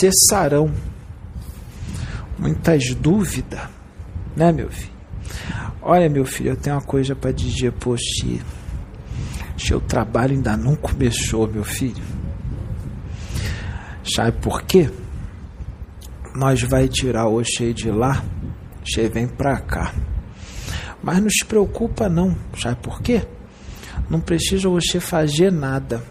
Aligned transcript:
cessarão. 0.00 0.72
Muitas 2.38 2.94
dúvidas, 2.94 3.60
né, 4.34 4.50
meu 4.50 4.70
filho? 4.70 4.92
Olha, 5.82 6.08
meu 6.08 6.24
filho, 6.24 6.50
eu 6.50 6.56
tenho 6.56 6.76
uma 6.76 6.82
coisa 6.82 7.14
para 7.14 7.32
dizer 7.32 7.72
você. 7.78 8.40
Seu 9.58 9.78
trabalho 9.80 10.32
ainda 10.32 10.56
não 10.56 10.74
começou, 10.74 11.46
meu 11.46 11.64
filho. 11.64 12.02
Sabe 14.02 14.38
por 14.38 14.62
quê? 14.62 14.90
Nós 16.34 16.62
vai 16.62 16.88
tirar 16.88 17.26
o 17.26 17.38
Oxê 17.38 17.74
de 17.74 17.90
lá, 17.90 18.24
Oxê 18.80 19.08
vem 19.08 19.28
para 19.28 19.60
cá. 19.60 19.94
Mas 21.02 21.20
não 21.20 21.28
se 21.28 21.44
preocupa 21.44 22.08
não, 22.08 22.36
sabe 22.58 22.76
por 22.82 23.02
quê? 23.02 23.22
Não 24.08 24.20
precisa 24.20 24.68
você 24.68 24.98
fazer 24.98 25.52
nada. 25.52 26.02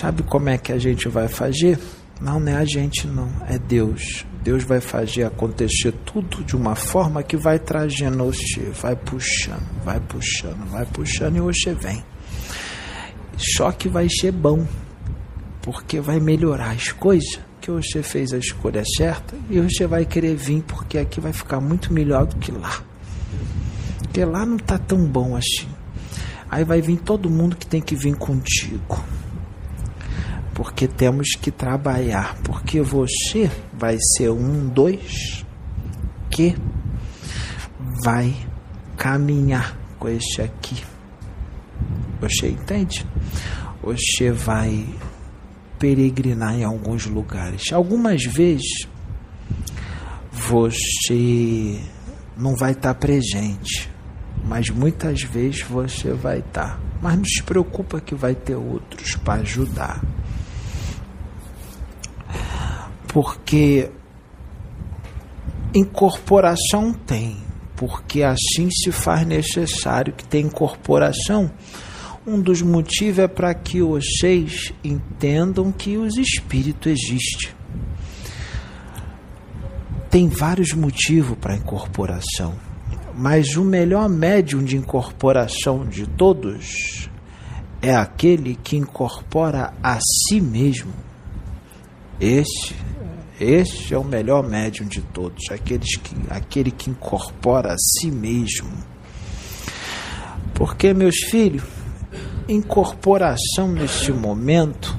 Sabe 0.00 0.22
como 0.22 0.48
é 0.48 0.58
que 0.58 0.72
a 0.72 0.78
gente 0.78 1.08
vai 1.08 1.28
fazer? 1.28 1.78
Não, 2.20 2.38
não 2.38 2.52
é 2.52 2.56
a 2.56 2.64
gente 2.64 3.06
não, 3.06 3.30
é 3.48 3.58
Deus. 3.58 4.26
Deus 4.42 4.62
vai 4.64 4.80
fazer 4.80 5.24
acontecer 5.24 5.92
tudo 6.04 6.44
de 6.44 6.54
uma 6.54 6.74
forma 6.74 7.22
que 7.22 7.36
vai 7.36 7.58
trazendo 7.58 8.24
você, 8.24 8.70
vai 8.80 8.94
puxando, 8.94 9.66
vai 9.84 10.00
puxando, 10.00 10.70
vai 10.70 10.84
puxando 10.86 11.36
e 11.36 11.40
você 11.40 11.72
vem. 11.74 12.04
Só 13.36 13.72
que 13.72 13.88
vai 13.88 14.08
ser 14.08 14.32
bom, 14.32 14.66
porque 15.62 15.98
vai 16.00 16.20
melhorar 16.20 16.72
as 16.72 16.92
coisas, 16.92 17.40
que 17.60 17.70
você 17.70 18.02
fez 18.02 18.32
a 18.32 18.38
escolha 18.38 18.82
certa 18.96 19.34
e 19.48 19.60
você 19.60 19.86
vai 19.86 20.04
querer 20.04 20.34
vir, 20.34 20.62
porque 20.62 20.98
aqui 20.98 21.20
vai 21.20 21.32
ficar 21.32 21.60
muito 21.60 21.92
melhor 21.92 22.26
do 22.26 22.36
que 22.36 22.52
lá. 22.52 22.82
Porque 23.98 24.24
lá 24.24 24.44
não 24.44 24.58
tá 24.58 24.78
tão 24.78 25.06
bom 25.06 25.36
assim. 25.36 25.68
Aí 26.50 26.64
vai 26.64 26.82
vir 26.82 26.98
todo 26.98 27.30
mundo 27.30 27.56
que 27.56 27.66
tem 27.66 27.80
que 27.80 27.94
vir 27.94 28.16
contigo 28.16 29.02
porque 30.54 30.86
temos 30.88 31.30
que 31.40 31.50
trabalhar, 31.50 32.36
porque 32.42 32.80
você 32.80 33.50
vai 33.72 33.96
ser 34.16 34.30
um 34.30 34.68
dois 34.68 35.44
que 36.30 36.56
vai 38.04 38.34
caminhar 38.96 39.76
com 39.98 40.08
este 40.08 40.42
aqui. 40.42 40.82
Você 42.20 42.48
entende? 42.48 43.06
Você 43.82 44.30
vai 44.30 44.86
peregrinar 45.78 46.54
em 46.54 46.64
alguns 46.64 47.06
lugares. 47.06 47.72
Algumas 47.72 48.24
vezes 48.24 48.86
você 50.30 51.80
não 52.36 52.54
vai 52.54 52.72
estar 52.72 52.94
presente, 52.94 53.90
mas 54.44 54.68
muitas 54.68 55.22
vezes 55.22 55.62
você 55.62 56.12
vai 56.12 56.40
estar. 56.40 56.78
Mas 57.00 57.16
não 57.16 57.24
se 57.24 57.42
preocupa 57.42 58.00
que 58.00 58.14
vai 58.14 58.34
ter 58.34 58.56
outros 58.56 59.16
para 59.16 59.40
ajudar 59.40 60.02
porque 63.12 63.90
incorporação 65.74 66.92
tem, 66.92 67.36
porque 67.74 68.22
assim 68.22 68.70
se 68.70 68.92
faz 68.92 69.26
necessário 69.26 70.12
que 70.12 70.24
tenha 70.24 70.46
incorporação. 70.46 71.50
Um 72.24 72.40
dos 72.40 72.62
motivos 72.62 73.18
é 73.18 73.26
para 73.26 73.52
que 73.52 73.82
vocês 73.82 74.72
entendam 74.84 75.72
que 75.72 75.96
os 75.96 76.16
espíritos 76.16 76.92
existem. 76.92 77.50
Tem 80.08 80.28
vários 80.28 80.72
motivos 80.72 81.36
para 81.38 81.56
incorporação, 81.56 82.54
mas 83.16 83.56
o 83.56 83.64
melhor 83.64 84.08
médium 84.08 84.62
de 84.62 84.76
incorporação 84.76 85.84
de 85.84 86.06
todos 86.06 87.08
é 87.82 87.94
aquele 87.94 88.54
que 88.54 88.76
incorpora 88.76 89.72
a 89.82 89.98
si 90.00 90.40
mesmo. 90.40 90.92
Este 92.20 92.74
este 93.40 93.94
é 93.94 93.98
o 93.98 94.04
melhor 94.04 94.46
médium 94.46 94.86
de 94.86 95.00
todos, 95.00 95.50
aqueles 95.50 95.96
que, 95.96 96.14
aquele 96.28 96.70
que 96.70 96.90
incorpora 96.90 97.72
a 97.72 97.76
si 97.78 98.10
mesmo. 98.10 98.70
Porque, 100.52 100.92
meus 100.92 101.16
filhos, 101.30 101.62
incorporação 102.46 103.72
neste 103.72 104.12
momento 104.12 104.94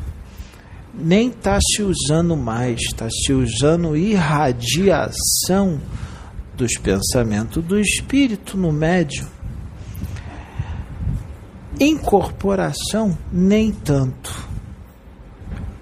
nem 0.92 1.30
está 1.30 1.60
se 1.62 1.84
usando 1.84 2.36
mais, 2.36 2.82
está 2.82 3.08
se 3.12 3.32
usando 3.32 3.96
irradiação 3.96 5.80
dos 6.58 6.74
pensamentos 6.80 7.64
do 7.64 7.80
espírito 7.80 8.58
no 8.58 8.72
médium. 8.72 9.28
Incorporação, 11.80 13.16
nem 13.32 13.72
tanto. 13.72 14.50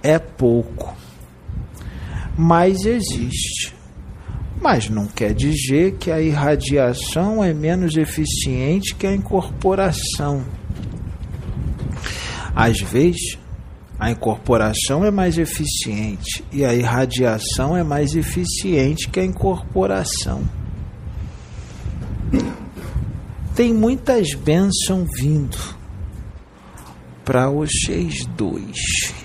É 0.04 0.20
pouco 0.20 0.99
mas 2.42 2.86
existe. 2.86 3.76
Mas 4.62 4.90
não 4.90 5.08
quer 5.08 5.34
dizer 5.34 5.98
que 5.98 6.10
a 6.10 6.22
irradiação 6.22 7.44
é 7.44 7.54
menos 7.54 7.98
eficiente 7.98 8.96
que 8.96 9.06
a 9.06 9.14
incorporação. 9.14 10.46
Às 12.56 12.80
vezes, 12.80 13.38
a 14.00 14.10
incorporação 14.10 15.04
é 15.04 15.12
mais 15.12 15.38
eficiente 15.38 16.42
e 16.50 16.64
a 16.64 16.74
irradiação 16.74 17.76
é 17.76 17.84
mais 17.84 18.16
eficiente 18.16 19.10
que 19.10 19.20
a 19.20 19.26
incorporação. 19.26 20.42
Tem 23.54 23.74
muitas 23.74 24.34
bênçãos 24.34 25.10
vindo 25.20 25.58
para 27.26 27.50
vocês 27.50 28.26
dois 28.38 29.19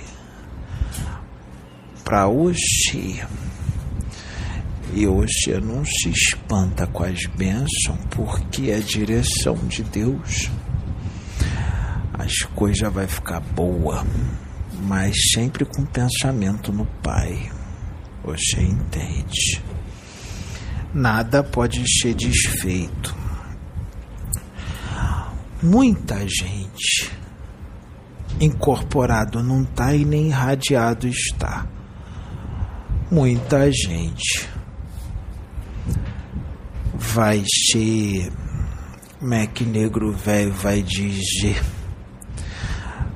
para 2.04 2.28
Oxê. 2.28 3.24
E 4.92 5.06
Oxê 5.06 5.58
não 5.60 5.84
se 5.84 6.10
espanta 6.10 6.86
com 6.86 7.02
as 7.02 7.24
bênçãos, 7.26 7.98
porque 8.10 8.70
é 8.70 8.78
direção 8.78 9.56
de 9.66 9.82
Deus. 9.82 10.50
As 12.12 12.42
coisas 12.54 12.92
vai 12.92 13.08
ficar 13.08 13.40
boa, 13.40 14.06
mas 14.82 15.16
sempre 15.32 15.64
com 15.64 15.84
pensamento 15.84 16.72
no 16.72 16.84
Pai. 17.02 17.50
Oxê 18.22 18.60
entende. 18.60 19.60
Nada 20.92 21.42
pode 21.42 21.82
ser 22.00 22.14
desfeito. 22.14 23.16
Muita 25.60 26.20
gente 26.28 27.10
incorporado 28.38 29.42
não 29.42 29.62
está 29.62 29.94
e 29.94 30.04
nem 30.04 30.28
irradiado 30.28 31.08
está 31.08 31.66
muita 33.14 33.70
gente 33.70 34.48
vai 36.94 37.44
ser 37.46 38.32
que 39.54 39.64
negro 39.64 40.10
velho 40.10 40.52
vai 40.52 40.82
dizer 40.82 41.62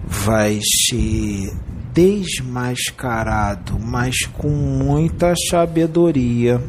vai 0.06 0.60
ser 0.62 1.52
desmascarado 1.92 3.76
mas 3.80 4.24
com 4.34 4.48
muita 4.48 5.34
sabedoria 5.50 6.62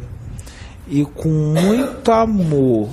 e 0.88 1.06
com 1.06 1.30
muito 1.30 2.12
amor 2.12 2.90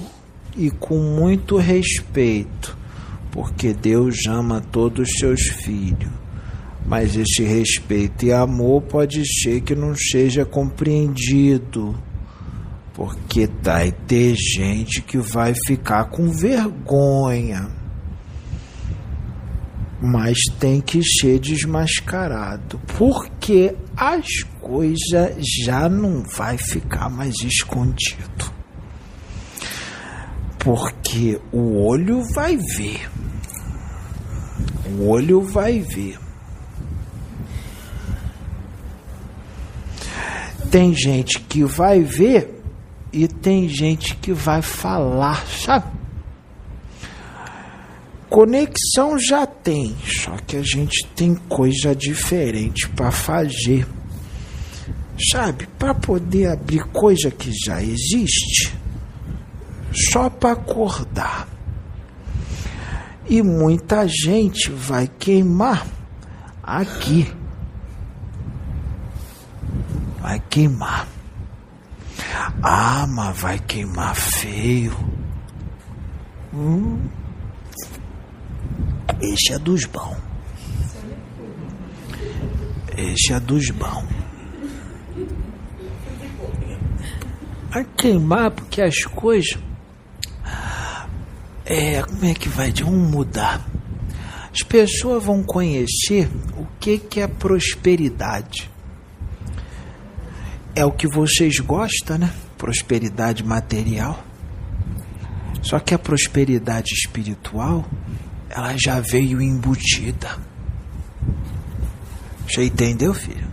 e 0.54 0.70
com 0.70 0.98
muito 0.98 1.56
respeito 1.56 2.76
porque 3.30 3.72
Deus 3.72 4.26
ama 4.28 4.60
todos 4.60 5.08
os 5.08 5.18
seus 5.18 5.40
filhos 5.46 6.25
mas 6.86 7.16
esse 7.16 7.42
respeito 7.42 8.24
e 8.24 8.32
amor 8.32 8.82
pode 8.82 9.22
ser 9.42 9.60
que 9.60 9.74
não 9.74 9.94
seja 9.94 10.44
compreendido, 10.44 11.98
porque 12.94 13.48
vai 13.62 13.90
ter 13.90 14.36
gente 14.36 15.02
que 15.02 15.18
vai 15.18 15.52
ficar 15.66 16.04
com 16.04 16.30
vergonha, 16.30 17.68
mas 20.00 20.38
tem 20.60 20.80
que 20.80 21.02
ser 21.02 21.40
desmascarado, 21.40 22.80
porque 22.96 23.74
as 23.96 24.26
coisas 24.60 25.34
já 25.64 25.88
não 25.88 26.22
vai 26.22 26.56
ficar 26.56 27.10
mais 27.10 27.34
escondido. 27.42 28.54
Porque 30.58 31.40
o 31.52 31.86
olho 31.86 32.22
vai 32.34 32.56
ver. 32.56 33.08
O 34.98 35.08
olho 35.08 35.40
vai 35.40 35.78
ver. 35.78 36.18
Tem 40.70 40.94
gente 40.94 41.40
que 41.40 41.64
vai 41.64 42.02
ver 42.02 42.62
e 43.12 43.26
tem 43.26 43.68
gente 43.68 44.14
que 44.16 44.32
vai 44.32 44.60
falar, 44.60 45.46
sabe? 45.46 45.96
Conexão 48.28 49.18
já 49.18 49.46
tem, 49.46 49.96
só 50.04 50.36
que 50.46 50.56
a 50.56 50.62
gente 50.62 51.06
tem 51.14 51.34
coisa 51.34 51.94
diferente 51.94 52.88
para 52.90 53.10
fazer. 53.10 53.86
Sabe? 55.30 55.66
Para 55.78 55.94
poder 55.94 56.48
abrir 56.48 56.84
coisa 56.88 57.30
que 57.30 57.50
já 57.64 57.82
existe, 57.82 58.74
só 59.92 60.28
para 60.28 60.52
acordar. 60.52 61.48
E 63.28 63.42
muita 63.42 64.06
gente 64.06 64.70
vai 64.70 65.08
queimar 65.18 65.86
aqui 66.62 67.32
Vai 70.26 70.42
queimar. 70.50 71.06
Ah, 72.60 73.06
mas 73.08 73.38
vai 73.38 73.60
queimar 73.60 74.16
feio. 74.16 74.92
Hum. 76.52 76.98
Esse 79.20 79.52
é 79.52 79.58
dos 79.60 79.84
bons. 79.84 80.16
Esse 82.98 83.34
é 83.34 83.38
dos 83.38 83.70
bons. 83.70 84.08
Vai 87.70 87.86
queimar 87.96 88.50
porque 88.50 88.82
as 88.82 89.04
coisas. 89.04 89.56
É, 91.64 92.02
como 92.02 92.24
é 92.24 92.34
que 92.34 92.48
vai? 92.48 92.72
Vamos 92.72 93.10
mudar. 93.12 93.64
As 94.52 94.64
pessoas 94.64 95.22
vão 95.22 95.44
conhecer 95.44 96.28
o 96.56 96.66
que, 96.80 96.98
que 96.98 97.20
é 97.20 97.28
prosperidade. 97.28 98.74
É 100.76 100.84
o 100.84 100.92
que 100.92 101.08
vocês 101.08 101.58
gostam, 101.58 102.18
né? 102.18 102.30
Prosperidade 102.58 103.42
material. 103.42 104.22
Só 105.62 105.78
que 105.80 105.94
a 105.94 105.98
prosperidade 105.98 106.92
espiritual, 106.92 107.82
ela 108.50 108.74
já 108.76 109.00
veio 109.00 109.40
embutida. 109.40 110.38
Você 112.46 112.64
entendeu, 112.64 113.14
filho? 113.14 113.46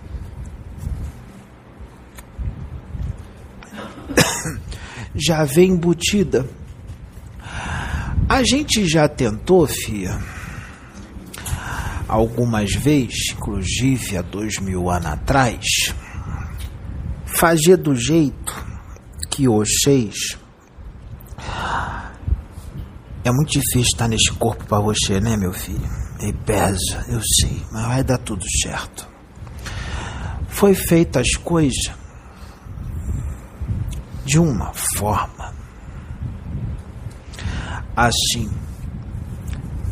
Já 5.16 5.46
vem 5.46 5.72
embutida. 5.72 6.46
A 8.28 8.44
gente 8.44 8.86
já 8.88 9.08
tentou, 9.08 9.68
filha, 9.68 10.20
algumas 12.08 12.74
vezes, 12.74 13.32
inclusive 13.32 14.18
há 14.18 14.22
dois 14.22 14.58
mil 14.60 14.90
anos 14.90 15.06
atrás, 15.08 15.94
fazer 17.44 17.76
do 17.76 17.94
jeito 17.94 18.56
que 19.30 19.50
vocês. 19.50 20.16
É 23.22 23.32
muito 23.32 23.52
difícil 23.52 23.82
estar 23.82 24.08
nesse 24.08 24.32
corpo 24.32 24.64
para 24.64 24.80
você, 24.80 25.20
né, 25.20 25.36
meu 25.36 25.52
filho? 25.52 25.86
E 26.22 26.32
pesa, 26.32 27.04
eu 27.10 27.20
sei, 27.22 27.62
mas 27.70 27.86
vai 27.86 28.02
dar 28.02 28.18
tudo 28.20 28.46
certo. 28.62 29.10
Foi 30.48 30.74
feita 30.74 31.20
as 31.20 31.32
coisas 31.36 31.92
de 34.24 34.40
uma 34.40 34.72
forma 34.96 35.54
assim 37.94 38.50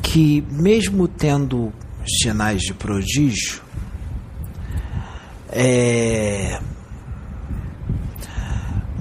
que 0.01 0.39
mesmo 0.50 1.06
tendo 1.06 1.74
sinais 2.21 2.62
de 2.62 2.74
prodígio, 2.74 3.62
é, 5.50 6.62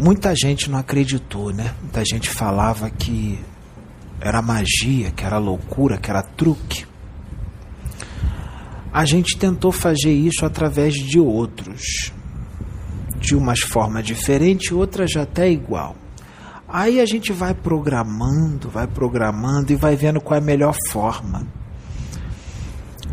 muita 0.01 0.35
gente 0.35 0.71
não 0.71 0.79
acreditou, 0.79 1.53
né? 1.53 1.75
Muita 1.83 2.03
gente 2.05 2.31
falava 2.31 2.89
que 2.89 3.39
era 4.21 4.41
magia, 4.41 5.11
que 5.11 5.25
era 5.25 5.39
loucura, 5.39 5.99
que 5.99 6.11
era 6.11 6.23
truque. 6.23 6.87
A 8.93 9.05
gente 9.05 9.39
tentou 9.39 9.71
fazer 9.71 10.13
isso 10.13 10.45
através 10.45 10.95
de 10.95 11.21
outros, 11.21 12.13
de 13.21 13.37
umas 13.37 13.61
formas 13.61 14.05
diferentes, 14.05 14.73
outras 14.73 15.15
até 15.17 15.51
igual. 15.51 15.95
Aí 16.67 17.01
a 17.01 17.07
gente 17.07 17.33
vai 17.33 17.55
programando, 17.55 18.69
vai 18.69 18.87
programando 18.87 19.73
e 19.73 19.77
vai 19.77 19.97
vendo 19.97 20.21
qual 20.21 20.39
é 20.39 20.43
a 20.43 20.45
melhor 20.45 20.75
forma 20.89 21.60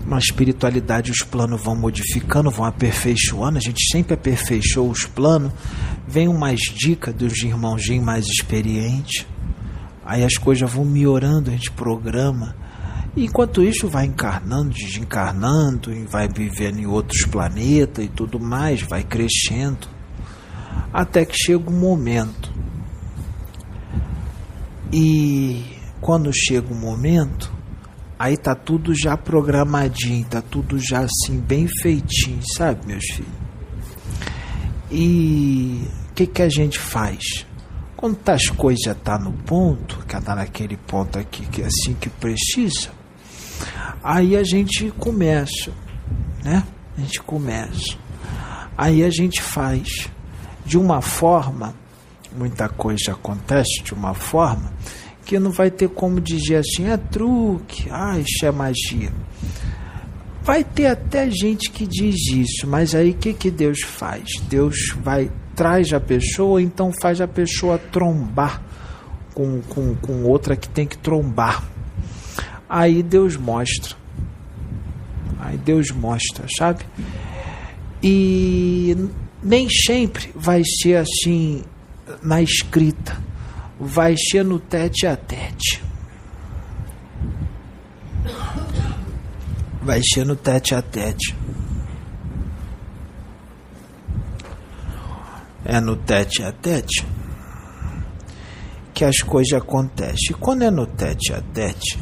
na 0.07 0.17
espiritualidade 0.17 1.11
os 1.11 1.21
planos 1.21 1.61
vão 1.61 1.75
modificando, 1.75 2.49
vão 2.49 2.65
aperfeiçoando, 2.65 3.57
a 3.57 3.61
gente 3.61 3.91
sempre 3.91 4.13
aperfeiçoa 4.13 4.89
os 4.89 5.05
planos, 5.05 5.51
vem 6.07 6.29
umas 6.29 6.61
dicas 6.61 7.13
dos 7.13 7.43
irmãozinhos 7.43 8.05
mais 8.05 8.25
experientes, 8.25 9.25
aí 10.05 10.23
as 10.23 10.37
coisas 10.37 10.71
vão 10.71 10.85
melhorando, 10.85 11.49
a 11.49 11.53
gente 11.53 11.69
programa. 11.71 12.55
E 13.17 13.25
enquanto 13.25 13.61
isso 13.61 13.89
vai 13.89 14.05
encarnando, 14.05 14.69
desencarnando, 14.69 15.91
e 15.91 16.05
vai 16.05 16.29
vivendo 16.29 16.79
em 16.79 16.85
outros 16.85 17.25
planetas 17.25 18.05
e 18.05 18.07
tudo 18.07 18.39
mais, 18.39 18.81
vai 18.83 19.03
crescendo, 19.03 19.89
até 20.93 21.25
que 21.25 21.35
chega 21.35 21.69
um 21.69 21.77
momento. 21.77 22.53
E 24.93 25.65
quando 25.99 26.31
chega 26.31 26.73
um 26.73 26.79
momento, 26.79 27.56
Aí 28.19 28.35
tá 28.35 28.55
tudo 28.55 28.95
já 28.95 29.15
programadinho, 29.15 30.25
tá 30.25 30.41
tudo 30.41 30.79
já 30.79 31.01
assim, 31.01 31.39
bem 31.39 31.67
feitinho, 31.81 32.41
sabe, 32.55 32.87
meus 32.87 33.05
filhos? 33.05 33.31
E 34.89 35.83
o 36.09 36.13
que, 36.13 36.25
que 36.25 36.41
a 36.41 36.49
gente 36.49 36.79
faz? 36.79 37.45
Quando 37.95 38.15
tá 38.15 38.33
as 38.33 38.47
coisas 38.47 38.81
já 38.83 38.95
tá 38.95 39.19
no 39.19 39.31
ponto, 39.31 39.99
que 40.07 40.19
tá 40.19 40.35
naquele 40.35 40.77
ponto 40.77 41.19
aqui, 41.19 41.45
que 41.45 41.61
é 41.61 41.65
assim 41.65 41.93
que 41.93 42.09
precisa, 42.09 42.89
aí 44.03 44.35
a 44.35 44.43
gente 44.43 44.89
começa, 44.97 45.71
né? 46.43 46.63
A 46.97 47.01
gente 47.01 47.21
começa. 47.21 47.97
Aí 48.75 49.03
a 49.03 49.09
gente 49.11 49.41
faz 49.41 50.09
de 50.65 50.77
uma 50.77 51.01
forma, 51.01 51.75
muita 52.35 52.67
coisa 52.67 53.11
acontece 53.11 53.83
de 53.83 53.93
uma 53.93 54.13
forma 54.15 54.71
que 55.27 55.37
não 55.37 55.51
vai 55.51 55.69
ter 55.69 55.89
como 55.89 56.21
dizer 56.21 56.55
assim, 56.55 56.87
é 56.87 56.95
truque, 56.95 57.89
ah, 57.91 58.17
isso 58.17 58.45
é 58.45 58.51
magia. 58.51 59.11
Vai 60.41 60.63
ter 60.63 60.85
até 60.85 61.29
gente 61.29 61.69
que 61.69 61.85
diz 61.85 62.15
isso, 62.31 62.65
mas 62.65 62.95
aí 62.95 63.11
o 63.11 63.13
que, 63.13 63.33
que 63.33 63.51
Deus 63.51 63.81
faz? 63.81 64.23
Deus 64.49 64.95
vai, 65.03 65.29
traz 65.53 65.91
a 65.91 65.99
pessoa, 65.99 66.61
então 66.61 66.93
faz 67.01 67.19
a 67.19 67.27
pessoa 67.27 67.77
trombar 67.77 68.63
com, 69.33 69.61
com, 69.63 69.93
com 69.95 70.23
outra 70.23 70.55
que 70.55 70.69
tem 70.69 70.87
que 70.87 70.97
trombar. 70.97 71.61
Aí 72.69 73.03
Deus 73.03 73.35
mostra. 73.35 73.97
Aí 75.41 75.57
Deus 75.57 75.91
mostra, 75.91 76.45
sabe? 76.57 76.85
E 78.01 78.95
nem 79.43 79.69
sempre 79.69 80.29
vai 80.33 80.61
ser 80.63 80.95
assim 80.95 81.63
na 82.23 82.41
escrita 82.41 83.26
vai 83.79 84.15
ser 84.17 84.43
no 84.43 84.59
tete 84.59 85.05
a 85.05 85.15
tete. 85.15 85.83
Vai 89.81 90.01
ser 90.03 90.25
no 90.25 90.35
tete 90.35 90.75
a 90.75 90.81
tete. 90.81 91.35
É 95.63 95.79
no 95.79 95.95
tete 95.95 96.43
a 96.43 96.51
tete 96.51 97.05
que 98.93 99.05
as 99.05 99.17
coisas 99.17 99.53
acontecem. 99.53 100.31
E 100.31 100.33
quando 100.33 100.63
é 100.63 100.71
no 100.71 100.87
tete 100.87 101.31
a 101.31 101.41
tete, 101.41 101.99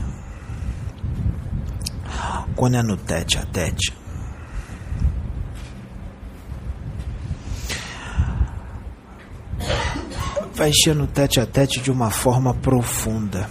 quando 2.55 2.75
é 2.77 2.83
no 2.83 2.95
tete 2.95 3.37
a 3.37 3.45
tete, 3.45 3.91
vai 10.55 10.71
no 10.95 11.05
tete 11.05 11.39
a 11.39 11.45
tete 11.45 11.81
de 11.81 11.91
uma 11.91 12.09
forma 12.09 12.53
profunda, 12.53 13.49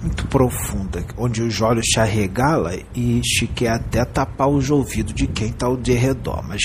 muito 0.00 0.24
profunda, 0.28 1.04
onde 1.16 1.42
os 1.42 1.60
olhos 1.60 1.86
se 1.92 1.98
arregala 1.98 2.78
e 2.94 3.20
quer 3.48 3.72
até 3.72 4.04
tapar 4.04 4.48
os 4.48 4.70
ouvidos 4.70 5.12
de 5.14 5.26
quem 5.26 5.48
está 5.48 5.66
ao 5.66 5.76
derredor, 5.76 6.46
mas 6.46 6.62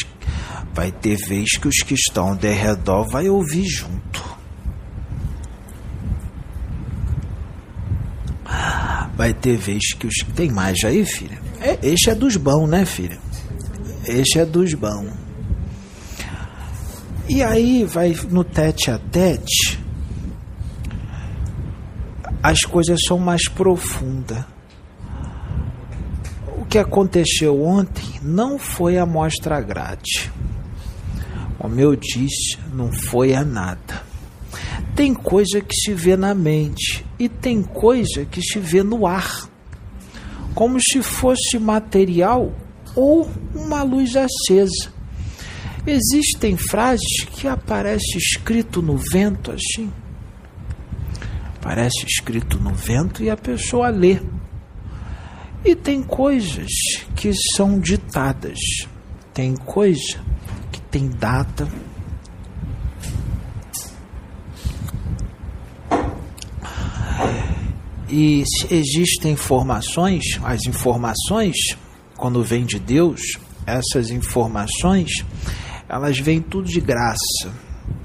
vai 0.73 0.91
ter 0.91 1.17
vez 1.27 1.57
que 1.57 1.67
os 1.67 1.77
que 1.77 1.95
estão 1.95 2.29
ao 2.29 2.35
derredor 2.35 3.09
vai 3.09 3.27
ouvir 3.27 3.65
junto. 3.65 4.23
Vai 9.15 9.33
ter 9.33 9.57
vez 9.57 9.93
que 9.93 10.07
os. 10.07 10.15
Tem 10.35 10.51
mais 10.51 10.83
aí, 10.83 11.05
filha? 11.05 11.39
É, 11.61 11.77
este 11.83 12.09
é 12.09 12.15
dos 12.15 12.35
bons, 12.35 12.67
né, 12.67 12.83
filha? 12.85 13.17
Este 14.05 14.39
é 14.39 14.45
dos 14.45 14.73
bons. 14.73 15.22
E 17.27 17.41
aí 17.41 17.85
vai 17.85 18.13
no 18.29 18.43
tete 18.43 18.91
a 18.91 18.97
tete, 18.97 19.79
as 22.41 22.61
coisas 22.61 22.99
são 23.07 23.17
mais 23.17 23.47
profundas. 23.47 24.43
O 26.57 26.65
que 26.65 26.77
aconteceu 26.77 27.63
ontem 27.63 28.19
não 28.21 28.59
foi 28.59 28.97
a 28.97 29.05
mostra 29.05 29.61
grátis. 29.61 30.29
Como 31.57 31.79
eu 31.79 31.95
disse, 31.95 32.57
não 32.73 32.91
foi 32.91 33.33
a 33.33 33.45
nada. 33.45 34.03
Tem 34.93 35.13
coisa 35.13 35.61
que 35.61 35.73
se 35.73 35.93
vê 35.93 36.17
na 36.17 36.35
mente 36.35 37.05
e 37.17 37.29
tem 37.29 37.63
coisa 37.63 38.25
que 38.25 38.41
se 38.41 38.59
vê 38.59 38.83
no 38.83 39.07
ar, 39.07 39.49
como 40.53 40.77
se 40.79 41.01
fosse 41.01 41.57
material 41.57 42.53
ou 42.95 43.29
uma 43.55 43.81
luz 43.81 44.15
acesa. 44.15 44.92
Existem 45.85 46.55
frases 46.55 47.25
que 47.31 47.47
aparece 47.47 48.17
escrito 48.17 48.81
no 48.81 48.97
vento 48.97 49.51
assim. 49.51 49.91
Aparece 51.55 52.05
escrito 52.05 52.57
no 52.57 52.73
vento 52.73 53.21
e 53.21 53.29
a 53.29 53.35
pessoa 53.35 53.89
lê. 53.89 54.19
E 55.65 55.75
tem 55.75 56.01
coisas 56.01 56.69
que 57.15 57.31
são 57.55 57.79
ditadas. 57.79 58.59
Tem 59.33 59.55
coisa 59.55 60.21
que 60.71 60.79
tem 60.81 61.09
data. 61.09 61.67
E 68.09 68.43
existem 68.69 69.31
informações, 69.33 70.23
as 70.43 70.65
informações, 70.65 71.55
quando 72.15 72.43
vêm 72.43 72.65
de 72.65 72.77
Deus, 72.77 73.21
essas 73.65 74.11
informações, 74.11 75.25
elas 75.93 76.19
vêm 76.19 76.41
tudo 76.41 76.67
de 76.67 76.81
graça, 76.81 77.51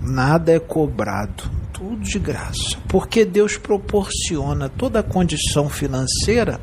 nada 0.01 0.53
é 0.53 0.59
cobrado, 0.59 1.45
tudo 1.73 1.99
de 1.99 2.19
graça, 2.19 2.79
porque 2.89 3.25
Deus 3.25 3.57
proporciona 3.57 4.69
toda 4.69 5.01
a 5.01 5.03
condição 5.03 5.69
financeira 5.69 6.61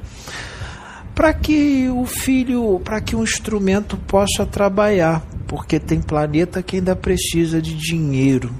para 1.13 1.33
que 1.33 1.89
o 1.89 2.05
filho, 2.05 2.79
para 2.83 2.99
que 2.99 3.15
o 3.15 3.23
instrumento 3.23 3.97
possa 3.97 4.45
trabalhar, 4.45 5.25
porque 5.47 5.79
tem 5.79 6.01
planeta 6.01 6.61
que 6.61 6.75
ainda 6.77 6.95
precisa 6.95 7.61
de 7.61 7.73
dinheiro 7.73 8.53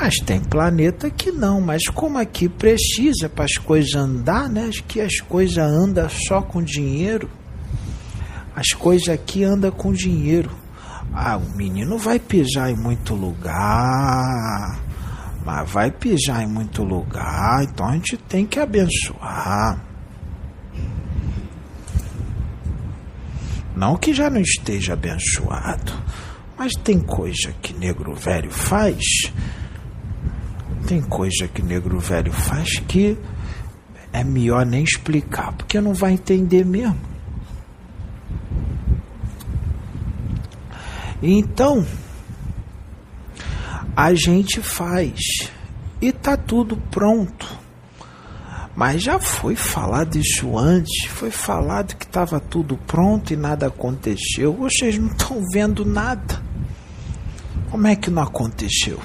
mas 0.00 0.14
tem 0.24 0.38
planeta 0.38 1.10
que 1.10 1.32
não, 1.32 1.60
mas 1.60 1.88
como 1.88 2.18
aqui 2.18 2.48
precisa 2.48 3.28
para 3.28 3.46
as 3.46 3.54
coisas 3.54 3.96
andar, 3.96 4.48
né? 4.48 4.70
Que 4.86 5.00
as 5.00 5.18
coisas 5.18 5.58
andam 5.58 6.08
só 6.08 6.40
com 6.40 6.62
dinheiro. 6.62 7.28
As 8.54 8.68
coisas 8.68 9.08
aqui 9.08 9.42
andam 9.42 9.72
com 9.72 9.92
dinheiro. 9.92 10.52
Ah, 11.20 11.36
o 11.36 11.56
menino 11.56 11.98
vai 11.98 12.20
pisar 12.20 12.70
em 12.70 12.76
muito 12.76 13.12
lugar. 13.12 14.78
Mas 15.44 15.68
vai 15.70 15.90
pisar 15.90 16.44
em 16.44 16.46
muito 16.46 16.84
lugar, 16.84 17.64
então 17.64 17.86
a 17.88 17.92
gente 17.92 18.16
tem 18.16 18.46
que 18.46 18.60
abençoar. 18.60 19.82
Não 23.74 23.96
que 23.96 24.14
já 24.14 24.30
não 24.30 24.40
esteja 24.40 24.92
abençoado, 24.92 25.92
mas 26.56 26.72
tem 26.74 27.00
coisa 27.00 27.52
que 27.62 27.72
negro 27.72 28.14
velho 28.14 28.50
faz 28.50 29.32
tem 30.86 31.02
coisa 31.02 31.46
que 31.46 31.62
negro 31.62 31.98
velho 32.00 32.32
faz 32.32 32.78
que 32.88 33.18
é 34.10 34.24
melhor 34.24 34.64
nem 34.64 34.82
explicar, 34.82 35.52
porque 35.52 35.80
não 35.80 35.92
vai 35.92 36.12
entender 36.12 36.64
mesmo. 36.64 37.17
Então, 41.22 41.84
a 43.96 44.14
gente 44.14 44.60
faz 44.60 45.18
e 46.00 46.12
tá 46.12 46.36
tudo 46.36 46.76
pronto. 46.76 47.58
Mas 48.76 49.02
já 49.02 49.18
foi 49.18 49.56
falado 49.56 50.16
isso 50.16 50.56
antes, 50.56 51.08
foi 51.08 51.32
falado 51.32 51.96
que 51.96 52.04
estava 52.04 52.38
tudo 52.38 52.76
pronto 52.76 53.32
e 53.32 53.36
nada 53.36 53.66
aconteceu. 53.66 54.52
Vocês 54.52 54.96
não 54.96 55.08
estão 55.08 55.42
vendo 55.52 55.84
nada. 55.84 56.40
Como 57.72 57.88
é 57.88 57.96
que 57.96 58.08
não 58.08 58.22
aconteceu? 58.22 59.00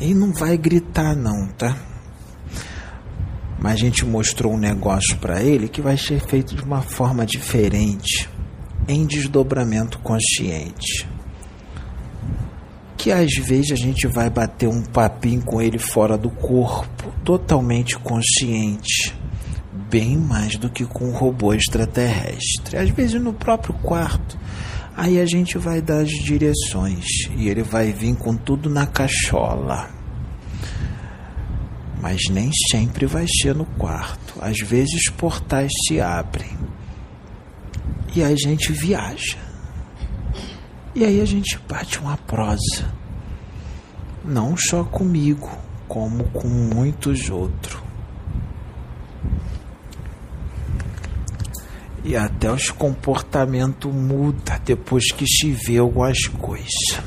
E 0.00 0.12
não 0.14 0.32
vai 0.32 0.56
gritar 0.56 1.14
não, 1.14 1.46
tá? 1.46 1.76
Mas 3.60 3.74
a 3.74 3.76
gente 3.76 4.06
mostrou 4.06 4.54
um 4.54 4.58
negócio 4.58 5.16
para 5.18 5.42
ele 5.42 5.68
que 5.68 5.82
vai 5.82 5.96
ser 5.96 6.18
feito 6.20 6.54
de 6.54 6.62
uma 6.62 6.80
forma 6.80 7.26
diferente, 7.26 8.28
em 8.88 9.04
desdobramento 9.04 9.98
consciente. 9.98 11.06
Que 12.96 13.12
às 13.12 13.32
vezes 13.34 13.72
a 13.72 13.76
gente 13.76 14.06
vai 14.06 14.30
bater 14.30 14.66
um 14.66 14.82
papinho 14.82 15.42
com 15.42 15.60
ele 15.60 15.78
fora 15.78 16.16
do 16.16 16.30
corpo, 16.30 17.12
totalmente 17.22 17.98
consciente, 17.98 19.14
bem 19.90 20.16
mais 20.16 20.56
do 20.56 20.70
que 20.70 20.86
com 20.86 21.10
um 21.10 21.12
robô 21.12 21.52
extraterrestre. 21.52 22.78
Às 22.78 22.88
vezes 22.88 23.20
no 23.20 23.34
próprio 23.34 23.74
quarto. 23.74 24.38
Aí 24.96 25.20
a 25.20 25.26
gente 25.26 25.56
vai 25.56 25.80
dar 25.80 26.00
as 26.00 26.10
direções 26.10 27.04
e 27.36 27.48
ele 27.48 27.62
vai 27.62 27.92
vir 27.92 28.14
com 28.16 28.36
tudo 28.36 28.68
na 28.68 28.86
cachola. 28.86 29.99
Mas 32.00 32.22
nem 32.30 32.50
sempre 32.70 33.06
vai 33.06 33.26
ser 33.28 33.54
no 33.54 33.66
quarto. 33.66 34.34
Às 34.40 34.58
vezes 34.58 35.08
portais 35.10 35.70
se 35.86 36.00
abrem 36.00 36.56
e 38.14 38.22
a 38.22 38.34
gente 38.34 38.72
viaja. 38.72 39.36
E 40.94 41.04
aí 41.04 41.20
a 41.20 41.24
gente 41.24 41.58
bate 41.68 41.98
uma 42.00 42.16
prosa. 42.16 42.92
Não 44.24 44.56
só 44.56 44.82
comigo, 44.82 45.50
como 45.86 46.24
com 46.30 46.48
muitos 46.48 47.30
outros. 47.30 47.80
E 52.02 52.16
até 52.16 52.50
os 52.50 52.70
comportamentos 52.70 53.92
mudam 53.92 54.58
depois 54.64 55.12
que 55.12 55.26
se 55.26 55.52
vê 55.52 55.78
algumas 55.78 56.26
coisas. 56.26 57.00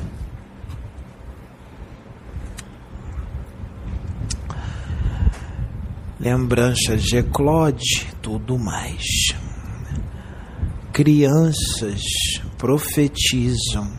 Lembranças 6.23 7.03
de 7.03 7.17
Eclode, 7.17 8.07
tudo 8.21 8.57
mais. 8.57 9.03
Crianças 10.93 12.01
profetizam. 12.57 13.91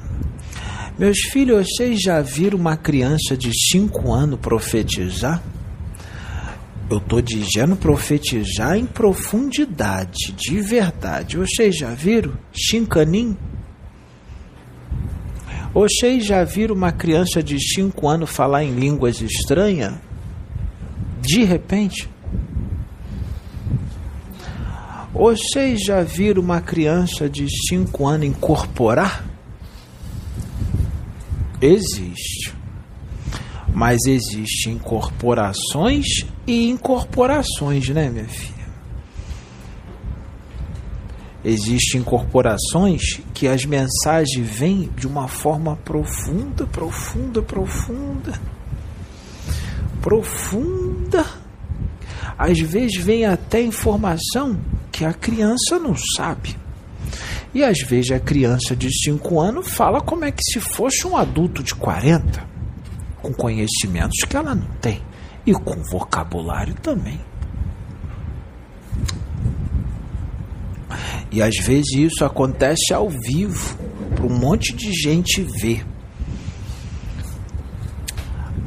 Meus 0.98 1.18
filhos, 1.30 1.68
vocês 1.68 2.00
já 2.00 2.22
viram 2.22 2.58
uma 2.58 2.78
criança 2.78 3.36
de 3.36 3.50
5 3.70 4.10
anos 4.10 4.40
profetizar? 4.40 5.42
Eu 6.88 6.96
estou 6.96 7.20
dizendo 7.20 7.76
profetizar 7.76 8.74
em 8.78 8.86
profundidade, 8.86 10.32
de 10.34 10.62
verdade. 10.62 11.36
Vocês 11.36 11.76
já 11.76 11.90
viram? 11.90 12.32
Chincanim? 12.54 13.36
Vocês 15.74 16.24
já 16.24 16.42
viram 16.42 16.74
uma 16.74 16.90
criança 16.90 17.42
de 17.42 17.60
5 17.60 18.08
anos 18.08 18.30
falar 18.30 18.64
em 18.64 18.74
línguas 18.74 19.20
estranhas? 19.20 19.92
De 21.20 21.44
repente? 21.44 22.13
Vocês 25.14 25.80
já 25.80 26.02
viram 26.02 26.42
uma 26.42 26.60
criança 26.60 27.30
de 27.30 27.46
5 27.68 28.04
anos 28.04 28.26
incorporar? 28.26 29.24
Existe. 31.62 32.52
Mas 33.72 34.00
existem 34.06 34.72
incorporações 34.74 36.26
e 36.44 36.68
incorporações, 36.68 37.88
né, 37.90 38.10
minha 38.10 38.26
filha? 38.26 38.66
Existem 41.44 42.00
incorporações 42.00 43.20
que 43.32 43.46
as 43.46 43.64
mensagens 43.64 44.48
vêm 44.48 44.90
de 44.96 45.06
uma 45.06 45.28
forma 45.28 45.76
profunda, 45.76 46.66
profunda, 46.66 47.40
profunda. 47.40 48.40
Profunda. 50.02 51.24
Às 52.36 52.58
vezes 52.58 52.96
vem 52.96 53.24
até 53.24 53.62
informação 53.62 54.58
que 54.94 55.04
a 55.04 55.12
criança 55.12 55.76
não 55.80 55.96
sabe. 55.96 56.56
E 57.52 57.64
às 57.64 57.80
vezes 57.80 58.12
a 58.12 58.20
criança 58.20 58.76
de 58.76 58.88
5 59.02 59.40
anos 59.40 59.68
fala 59.72 60.00
como 60.00 60.24
é 60.24 60.30
que 60.30 60.44
se 60.44 60.60
fosse 60.60 61.04
um 61.04 61.16
adulto 61.16 61.64
de 61.64 61.74
40 61.74 62.46
com 63.20 63.34
conhecimentos 63.34 64.20
que 64.20 64.36
ela 64.36 64.54
não 64.54 64.68
tem 64.80 65.02
e 65.44 65.52
com 65.52 65.82
vocabulário 65.90 66.74
também. 66.74 67.20
E 71.32 71.42
às 71.42 71.56
vezes 71.56 71.92
isso 71.94 72.24
acontece 72.24 72.94
ao 72.94 73.10
vivo, 73.10 73.76
para 74.14 74.24
um 74.24 74.38
monte 74.38 74.72
de 74.72 74.92
gente 74.92 75.42
ver. 75.60 75.84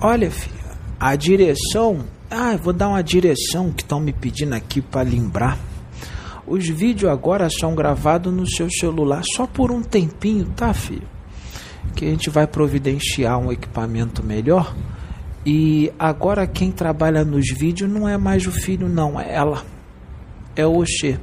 Olha, 0.01 0.29
filha, 0.29 0.77
a 1.00 1.15
direção. 1.15 2.03
Ah, 2.29 2.57
vou 2.57 2.74
dar 2.74 2.89
uma 2.89 3.01
direção 3.01 3.72
que 3.72 3.81
estão 3.81 4.01
me 4.01 4.12
pedindo 4.12 4.53
aqui 4.53 4.81
para 4.81 5.10
lembrar. 5.10 5.57
Os 6.47 6.67
vídeos 6.67 7.11
agora 7.11 7.49
são 7.49 7.75
gravados 7.75 8.33
no 8.33 8.49
seu 8.49 8.69
celular 8.71 9.21
só 9.35 9.45
por 9.45 9.69
um 9.69 9.81
tempinho, 9.81 10.45
tá, 10.55 10.73
filho? 10.73 11.07
que 11.97 12.05
a 12.05 12.09
gente 12.09 12.29
vai 12.29 12.45
providenciar 12.45 13.39
um 13.39 13.51
equipamento 13.51 14.23
melhor. 14.23 14.75
E 15.45 15.91
agora 15.97 16.45
quem 16.45 16.71
trabalha 16.71 17.23
nos 17.23 17.47
vídeos 17.51 17.89
não 17.89 18.07
é 18.07 18.17
mais 18.17 18.45
o 18.45 18.51
filho, 18.51 18.87
não, 18.87 19.19
é 19.19 19.33
ela. 19.33 19.65
É 20.55 20.65
o 20.65 20.77
Oxê. 20.79 21.19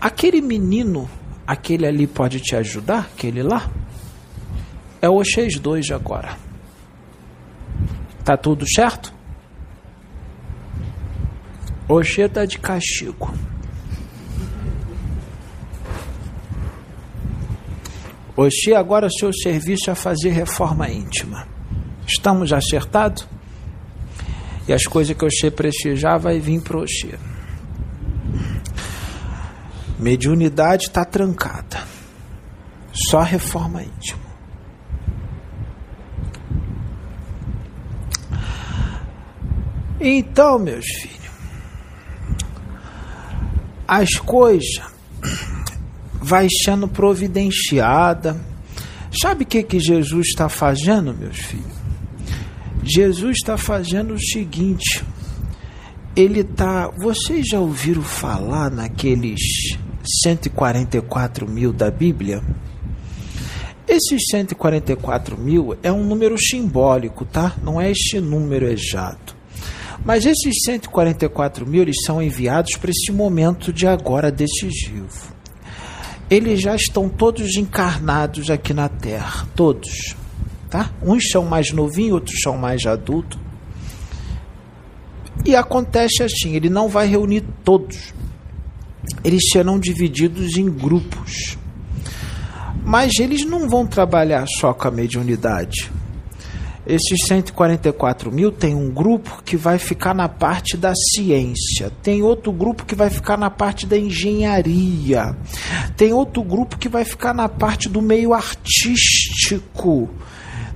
Aquele 0.00 0.40
menino, 0.40 1.08
aquele 1.46 1.86
ali 1.86 2.06
pode 2.06 2.40
te 2.40 2.54
ajudar? 2.54 3.08
Aquele 3.14 3.42
lá? 3.42 3.70
É 5.00 5.08
o 5.08 5.16
Oxês 5.16 5.58
2 5.58 5.90
agora. 5.90 6.36
Tá 8.24 8.36
tudo 8.36 8.68
certo? 8.68 9.14
Oxê 11.88 12.28
tá 12.28 12.44
de 12.44 12.58
castigo. 12.58 13.32
Oxê, 18.36 18.74
agora 18.74 19.08
seu 19.08 19.32
serviço 19.32 19.90
é 19.90 19.94
fazer 19.94 20.30
reforma 20.30 20.88
íntima. 20.90 21.48
Estamos 22.06 22.52
acertados? 22.52 23.26
E 24.68 24.72
as 24.72 24.84
coisas 24.84 25.16
que 25.16 25.24
Oxê 25.24 25.50
precisar 25.50 26.18
vai 26.18 26.38
vir 26.38 26.60
para 26.60 26.78
Oxê. 26.78 27.18
Mediunidade 29.98 30.84
está 30.84 31.06
trancada. 31.06 31.82
Só 32.92 33.22
reforma 33.22 33.82
íntima. 33.82 34.28
Então, 40.00 40.58
meus 40.58 40.84
filhos, 40.86 41.17
as 43.88 44.10
coisas 44.16 44.82
vai 46.20 46.46
sendo 46.64 46.86
providenciada. 46.86 48.38
Sabe 49.18 49.44
o 49.44 49.46
que, 49.46 49.62
que 49.62 49.80
Jesus 49.80 50.28
está 50.28 50.50
fazendo, 50.50 51.14
meus 51.14 51.38
filhos? 51.38 51.78
Jesus 52.84 53.38
está 53.38 53.56
fazendo 53.56 54.12
o 54.12 54.20
seguinte. 54.20 55.02
Ele 56.14 56.40
está. 56.40 56.90
Vocês 57.00 57.46
já 57.48 57.58
ouviram 57.58 58.02
falar 58.02 58.70
naqueles 58.70 59.40
144 60.22 61.48
mil 61.48 61.72
da 61.72 61.90
Bíblia? 61.90 62.42
Esses 63.86 64.20
144 64.30 65.38
mil 65.38 65.74
é 65.82 65.90
um 65.90 66.04
número 66.04 66.36
simbólico, 66.38 67.24
tá? 67.24 67.56
Não 67.62 67.80
é 67.80 67.90
este 67.90 68.20
número 68.20 68.66
exato. 68.66 69.37
Mas 70.04 70.24
esses 70.24 70.62
144 70.64 71.66
mil 71.66 71.82
eles 71.82 71.96
são 72.04 72.22
enviados 72.22 72.76
para 72.76 72.90
esse 72.90 73.12
momento 73.12 73.72
de 73.72 73.86
agora 73.86 74.30
decisivo. 74.30 75.36
Eles 76.30 76.60
já 76.60 76.74
estão 76.74 77.08
todos 77.08 77.56
encarnados 77.56 78.50
aqui 78.50 78.74
na 78.74 78.88
Terra, 78.88 79.46
todos. 79.54 80.14
Tá? 80.68 80.90
Uns 81.02 81.30
são 81.30 81.44
mais 81.44 81.72
novinhos, 81.72 82.14
outros 82.14 82.40
são 82.42 82.56
mais 82.56 82.84
adultos. 82.84 83.38
E 85.44 85.56
acontece 85.56 86.22
assim: 86.22 86.54
ele 86.54 86.68
não 86.68 86.88
vai 86.88 87.06
reunir 87.06 87.44
todos. 87.64 88.12
Eles 89.24 89.50
serão 89.50 89.78
divididos 89.78 90.56
em 90.56 90.70
grupos. 90.70 91.56
Mas 92.84 93.18
eles 93.18 93.44
não 93.44 93.68
vão 93.68 93.86
trabalhar 93.86 94.46
só 94.46 94.72
com 94.72 94.88
a 94.88 94.90
mediunidade. 94.90 95.90
Esses 96.88 97.26
144 97.26 98.32
mil 98.32 98.50
tem 98.50 98.74
um 98.74 98.90
grupo 98.90 99.42
que 99.44 99.58
vai 99.58 99.76
ficar 99.78 100.14
na 100.14 100.26
parte 100.26 100.74
da 100.74 100.94
ciência, 100.94 101.92
tem 102.02 102.22
outro 102.22 102.50
grupo 102.50 102.86
que 102.86 102.94
vai 102.94 103.10
ficar 103.10 103.36
na 103.36 103.50
parte 103.50 103.86
da 103.86 103.98
engenharia, 103.98 105.36
tem 105.98 106.14
outro 106.14 106.42
grupo 106.42 106.78
que 106.78 106.88
vai 106.88 107.04
ficar 107.04 107.34
na 107.34 107.46
parte 107.46 107.90
do 107.90 108.00
meio 108.00 108.32
artístico, 108.32 110.08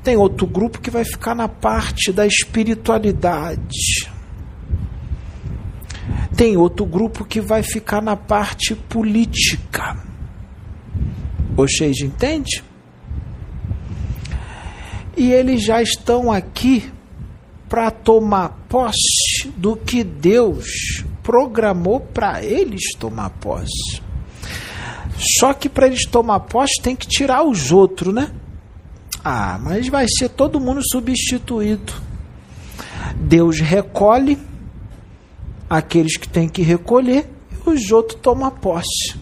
tem 0.05 0.15
outro 0.15 0.47
grupo 0.47 0.83
que 0.83 0.91
vai 0.91 1.03
ficar 1.03 1.35
na 1.35 1.49
parte 1.49 2.13
da 2.13 2.27
espiritualidade. 2.27 4.13
Tem 6.37 6.59
outro 6.59 6.85
grupo 6.85 7.25
que 7.25 7.41
vai 7.41 7.63
ficar 7.63 8.03
na 8.03 8.17
parte 8.17 8.75
política. 8.75 9.97
Vocês 11.55 12.01
entendem? 12.01 12.72
E 15.17 15.33
eles 15.33 15.63
já 15.63 15.83
estão 15.83 16.31
aqui 16.31 16.91
para 17.69 17.91
tomar 17.91 18.51
posse 18.69 19.49
do 19.57 19.77
que 19.77 20.05
Deus 20.05 21.05
programou 21.23 22.01
para 22.01 22.43
eles 22.45 22.95
tomar 22.99 23.31
posse. 23.31 24.03
Só 25.39 25.55
que 25.55 25.69
para 25.69 25.87
eles 25.87 26.05
tomar 26.05 26.41
posse 26.41 26.83
tem 26.83 26.97
que 26.97 27.07
tirar 27.07 27.45
os 27.45 27.71
outros, 27.71 28.13
né? 28.13 28.31
Ah, 29.25 29.59
mas 29.63 29.89
vai 29.89 30.07
ser 30.09 30.29
todo 30.29 30.61
mundo 30.61 30.81
substituído. 30.85 31.93
Deus 33.17 33.61
recolhe 33.61 34.37
aqueles 35.71 36.17
que 36.17 36.29
tem 36.29 36.49
que 36.49 36.63
recolher 36.63 37.29
e 37.67 37.71
os 37.71 37.91
outros 37.91 38.19
tomam 38.21 38.51
posse. 38.51 39.17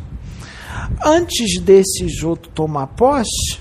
Antes 1.04 1.60
desses 1.60 2.22
outros 2.22 2.52
tomar 2.54 2.88
posse, 2.88 3.58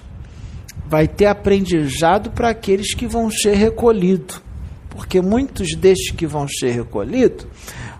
vai 0.89 1.07
ter 1.07 1.27
aprendizado 1.27 2.31
para 2.31 2.49
aqueles 2.49 2.95
que 2.95 3.05
vão 3.05 3.29
ser 3.29 3.53
recolhidos. 3.53 4.41
Porque 4.89 5.21
muitos 5.21 5.75
destes 5.75 6.11
que 6.11 6.25
vão 6.25 6.47
ser 6.47 6.71
recolhidos 6.71 7.45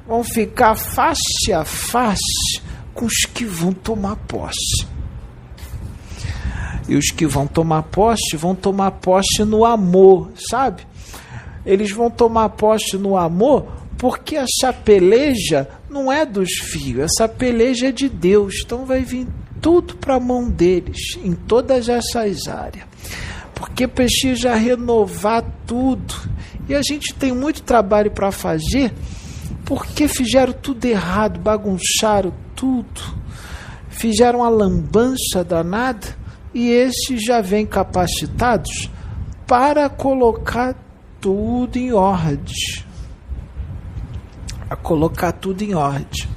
vão 0.08 0.24
ficar 0.24 0.76
face 0.76 1.54
a 1.54 1.64
face 1.64 2.62
com 2.94 3.06
os 3.06 3.26
que 3.32 3.46
vão 3.46 3.72
tomar 3.72 4.16
posse. 4.16 4.88
E 6.88 6.96
os 6.96 7.12
que 7.12 7.28
vão 7.28 7.46
tomar 7.46 7.84
posse 7.84 8.36
vão 8.36 8.56
tomar 8.56 8.92
posse 8.92 9.46
no 9.46 9.64
amor, 9.64 10.32
sabe? 10.50 10.82
Eles 11.64 11.92
vão 11.92 12.10
tomar 12.10 12.50
posse 12.50 12.98
no 12.98 13.16
amor 13.16 13.68
porque 14.00 14.36
essa 14.36 14.74
peleja 14.74 15.70
não 15.90 16.12
é 16.12 16.26
dos 16.26 16.50
filhos, 16.72 17.12
essa 17.12 17.30
peleja 17.30 17.90
é 17.90 17.92
de 17.92 18.10
Deus. 18.10 18.64
Então 18.66 18.86
vai 18.86 19.02
vir 19.02 19.28
tudo 19.62 19.96
para 19.96 20.16
a 20.16 20.20
mão 20.20 20.50
deles, 20.50 21.18
em 21.24 21.34
todas 21.34 21.90
essas 21.90 22.48
áreas. 22.48 22.86
Porque 23.54 23.88
precisa 23.88 24.56
renovar 24.56 25.44
tudo. 25.66 26.16
E 26.68 26.76
a 26.76 26.82
gente 26.82 27.14
tem 27.14 27.34
muito 27.34 27.62
trabalho 27.62 28.12
para 28.12 28.32
fazer, 28.32 28.94
porque 29.66 30.08
fizeram 30.08 30.54
tudo 30.54 30.86
errado, 30.86 31.40
bagunçaram 31.40 32.34
tudo, 32.56 33.02
fizeram 33.90 34.44
a 34.44 34.50
lambança 34.50 35.44
danada, 35.44 36.18
e 36.54 36.70
esses 36.70 37.24
já 37.24 37.42
vêm 37.42 37.66
capacitados 37.66 38.90
para 39.46 39.90
colocar 39.90 40.76
tudo 41.20 41.78
em 41.78 41.92
ordem. 41.92 42.56
A 44.70 44.76
colocar 44.76 45.32
tudo 45.32 45.64
em 45.64 45.74
ordem. 45.74 46.30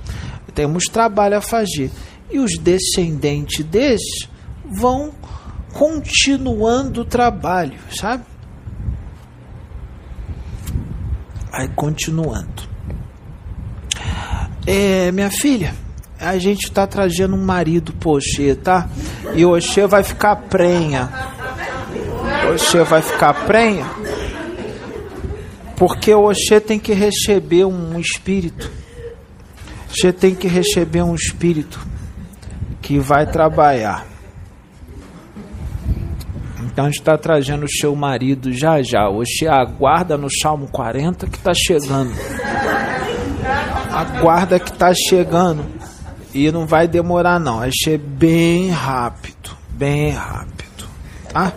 Temos 0.55 0.85
trabalho 0.85 1.39
a 1.39 1.41
fazer 1.41 1.91
e 2.33 2.39
os 2.39 2.57
descendentes 2.59 3.65
desses 3.65 4.29
vão 4.65 5.13
continuando 5.73 7.03
o 7.03 7.05
trabalho, 7.05 7.79
sabe? 7.95 8.25
Vai 11.51 11.69
continuando. 11.69 12.71
É, 14.67 15.13
minha 15.13 15.31
filha, 15.31 15.75
a 16.19 16.39
gente 16.39 16.65
está 16.65 16.87
trazendo 16.87 17.37
um 17.37 17.45
marido 17.45 17.93
pro 17.93 18.13
Oxê, 18.13 18.55
tá? 18.55 18.89
E 19.35 19.45
o 19.45 19.55
Oxê 19.55 19.87
vai 19.87 20.03
ficar 20.03 20.37
prenha. 20.37 21.11
O 22.49 22.55
Oxê 22.55 22.83
vai 22.85 23.03
ficar 23.03 23.35
prenha. 23.47 23.87
Porque 25.77 26.15
o 26.15 26.31
Oxê 26.31 26.61
tem 26.61 26.79
que 26.79 26.93
receber 26.93 27.67
um 27.67 27.99
espírito. 27.99 28.71
Você 29.91 30.13
tem 30.13 30.35
que 30.35 30.49
receber 30.49 31.03
um 31.03 31.15
espírito 31.15 31.92
que 32.83 32.99
vai 32.99 33.25
trabalhar. 33.25 34.07
Então 36.65 36.87
a 36.87 36.89
gente 36.89 37.01
está 37.01 37.17
trazendo 37.17 37.65
o 37.65 37.71
seu 37.71 37.95
marido 37.95 38.53
já 38.53 38.83
já. 38.83 39.09
Hoje 39.09 39.47
aguarda 39.47 40.17
no 40.17 40.29
Salmo 40.31 40.67
40 40.69 41.27
que 41.27 41.37
está 41.37 41.53
chegando. 41.55 42.13
Aguarda 43.91 44.59
que 44.59 44.71
está 44.71 44.93
chegando. 44.95 45.65
E 46.35 46.51
não 46.51 46.67
vai 46.67 46.89
demorar 46.89 47.39
não. 47.39 47.59
Vai 47.59 47.71
ser 47.73 47.99
bem 47.99 48.71
rápido. 48.71 49.55
Bem 49.71 50.11
rápido. 50.13 50.89
Tá? 51.31 51.53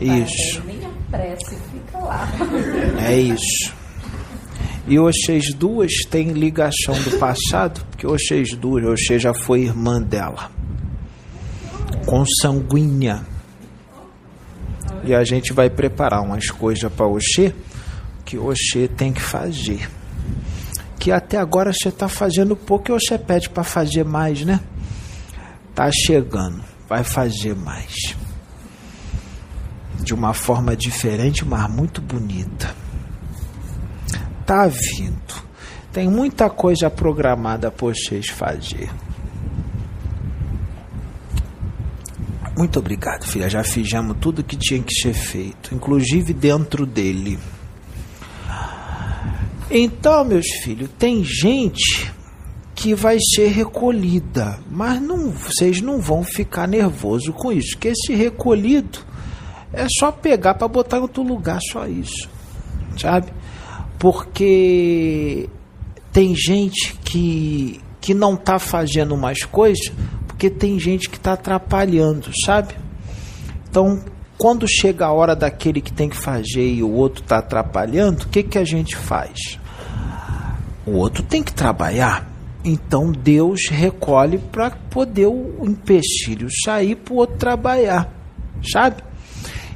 Isso. 0.00 0.62
É 3.06 3.14
isso. 3.14 3.73
E 4.86 4.98
vocês 4.98 5.54
duas 5.54 5.92
têm 6.10 6.32
ligação 6.32 6.94
do 7.02 7.18
passado, 7.18 7.82
porque 7.90 8.06
vocês 8.06 8.54
duas, 8.54 8.84
você 8.84 9.18
já 9.18 9.32
foi 9.32 9.62
irmã 9.62 10.00
dela, 10.00 10.50
consanguínea. 12.04 13.24
E 15.02 15.14
a 15.14 15.24
gente 15.24 15.54
vai 15.54 15.70
preparar 15.70 16.22
umas 16.22 16.50
coisas 16.50 16.92
para 16.92 17.06
Oxê 17.06 17.54
que 18.26 18.36
Oxê 18.36 18.86
tem 18.86 19.12
que 19.12 19.22
fazer. 19.22 19.88
Que 20.98 21.10
até 21.10 21.38
agora 21.38 21.72
você 21.72 21.88
está 21.88 22.08
fazendo 22.08 22.54
pouco 22.54 22.90
e 22.90 22.92
você 22.92 23.18
pede 23.18 23.48
para 23.48 23.64
fazer 23.64 24.04
mais, 24.04 24.44
né? 24.44 24.60
Tá 25.74 25.90
chegando, 25.90 26.62
vai 26.86 27.02
fazer 27.02 27.54
mais. 27.54 28.14
De 30.00 30.12
uma 30.12 30.34
forma 30.34 30.76
diferente, 30.76 31.42
mas 31.44 31.70
muito 31.70 32.02
bonita 32.02 32.83
tá 34.44 34.66
vindo. 34.66 35.44
Tem 35.92 36.08
muita 36.08 36.50
coisa 36.50 36.90
programada 36.90 37.70
por 37.70 37.94
vocês 37.94 38.28
fazer. 38.28 38.90
Muito 42.56 42.78
obrigado, 42.78 43.24
filha. 43.24 43.48
Já 43.48 43.64
fizemos 43.64 44.16
tudo 44.20 44.44
que 44.44 44.56
tinha 44.56 44.82
que 44.82 44.94
ser 44.94 45.12
feito, 45.12 45.74
inclusive 45.74 46.32
dentro 46.32 46.86
dele. 46.86 47.38
Então, 49.70 50.24
meus 50.24 50.46
filhos, 50.62 50.88
tem 50.98 51.24
gente 51.24 52.12
que 52.74 52.94
vai 52.94 53.18
ser 53.34 53.48
recolhida, 53.48 54.58
mas 54.70 55.00
não, 55.00 55.30
vocês 55.30 55.80
não 55.80 56.00
vão 56.00 56.22
ficar 56.22 56.66
nervoso 56.66 57.32
com 57.32 57.52
isso, 57.52 57.78
que 57.78 57.88
esse 57.88 58.14
recolhido 58.14 58.98
é 59.72 59.86
só 59.98 60.12
pegar 60.12 60.54
para 60.54 60.68
botar 60.68 60.98
em 60.98 61.00
outro 61.00 61.22
lugar, 61.22 61.58
só 61.72 61.86
isso, 61.86 62.28
sabe? 63.00 63.32
Porque 63.98 65.48
tem 66.12 66.34
gente 66.34 66.96
que, 67.04 67.80
que 68.00 68.14
não 68.14 68.34
está 68.34 68.58
fazendo 68.58 69.16
mais 69.16 69.44
coisas 69.44 69.92
porque 70.26 70.50
tem 70.50 70.78
gente 70.78 71.08
que 71.08 71.16
está 71.16 71.34
atrapalhando, 71.34 72.30
sabe? 72.44 72.74
Então, 73.70 74.02
quando 74.36 74.66
chega 74.68 75.06
a 75.06 75.12
hora 75.12 75.34
daquele 75.34 75.80
que 75.80 75.92
tem 75.92 76.08
que 76.08 76.16
fazer 76.16 76.74
e 76.74 76.82
o 76.82 76.90
outro 76.90 77.22
está 77.22 77.38
atrapalhando, 77.38 78.24
o 78.24 78.28
que, 78.28 78.42
que 78.42 78.58
a 78.58 78.64
gente 78.64 78.96
faz? 78.96 79.58
O 80.84 80.92
outro 80.92 81.22
tem 81.22 81.42
que 81.42 81.52
trabalhar. 81.52 82.28
Então 82.64 83.12
Deus 83.12 83.68
recolhe 83.70 84.38
para 84.38 84.70
poder 84.70 85.26
o 85.26 85.64
empecilho 85.64 86.48
sair 86.64 86.96
para 86.96 87.14
o 87.14 87.16
outro 87.18 87.36
trabalhar, 87.36 88.12
sabe? 88.62 89.02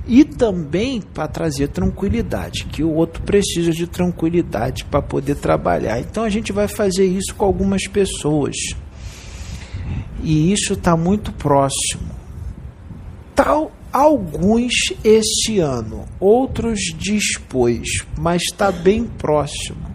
E 0.09 0.25
também 0.25 1.03
para 1.03 1.29
trazer 1.29 1.69
tranquilidade, 1.69 2.65
que 2.65 2.83
o 2.83 2.95
outro 2.95 3.23
precisa 3.23 3.71
de 3.71 3.87
tranquilidade 3.87 4.85
para 4.87 5.03
poder 5.03 5.35
trabalhar. 5.35 6.01
Então 6.01 6.25
a 6.25 6.31
gente 6.31 6.51
vai 6.51 6.67
fazer 6.67 7.05
isso 7.05 7.35
com 7.35 7.45
algumas 7.45 7.87
pessoas. 7.87 8.57
E 10.23 10.51
isso 10.51 10.73
está 10.73 10.97
muito 10.97 11.31
próximo. 11.33 12.09
Tal 13.35 13.71
alguns 13.93 14.73
este 15.03 15.59
ano, 15.59 16.07
outros 16.21 16.81
depois, 16.99 17.89
mas 18.17 18.43
está 18.43 18.71
bem 18.71 19.05
próximo. 19.05 19.89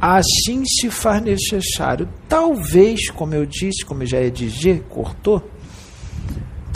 Assim 0.00 0.62
se 0.64 0.90
faz 0.90 1.22
necessário. 1.22 2.08
Talvez, 2.28 3.10
como 3.10 3.34
eu 3.34 3.46
disse, 3.46 3.84
como 3.84 4.04
já 4.04 4.20
ia 4.20 4.30
dizer, 4.30 4.84
cortou. 4.88 5.42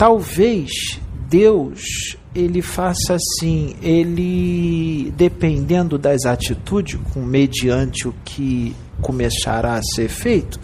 Talvez 0.01 0.99
Deus 1.29 2.17
ele 2.33 2.63
faça 2.63 3.13
assim, 3.13 3.75
ele 3.83 5.13
dependendo 5.15 5.95
das 5.95 6.25
atitudes, 6.25 6.99
com 7.13 7.21
mediante 7.21 8.07
o 8.07 8.15
que 8.25 8.75
começará 8.99 9.75
a 9.75 9.83
ser 9.83 10.09
feito, 10.09 10.59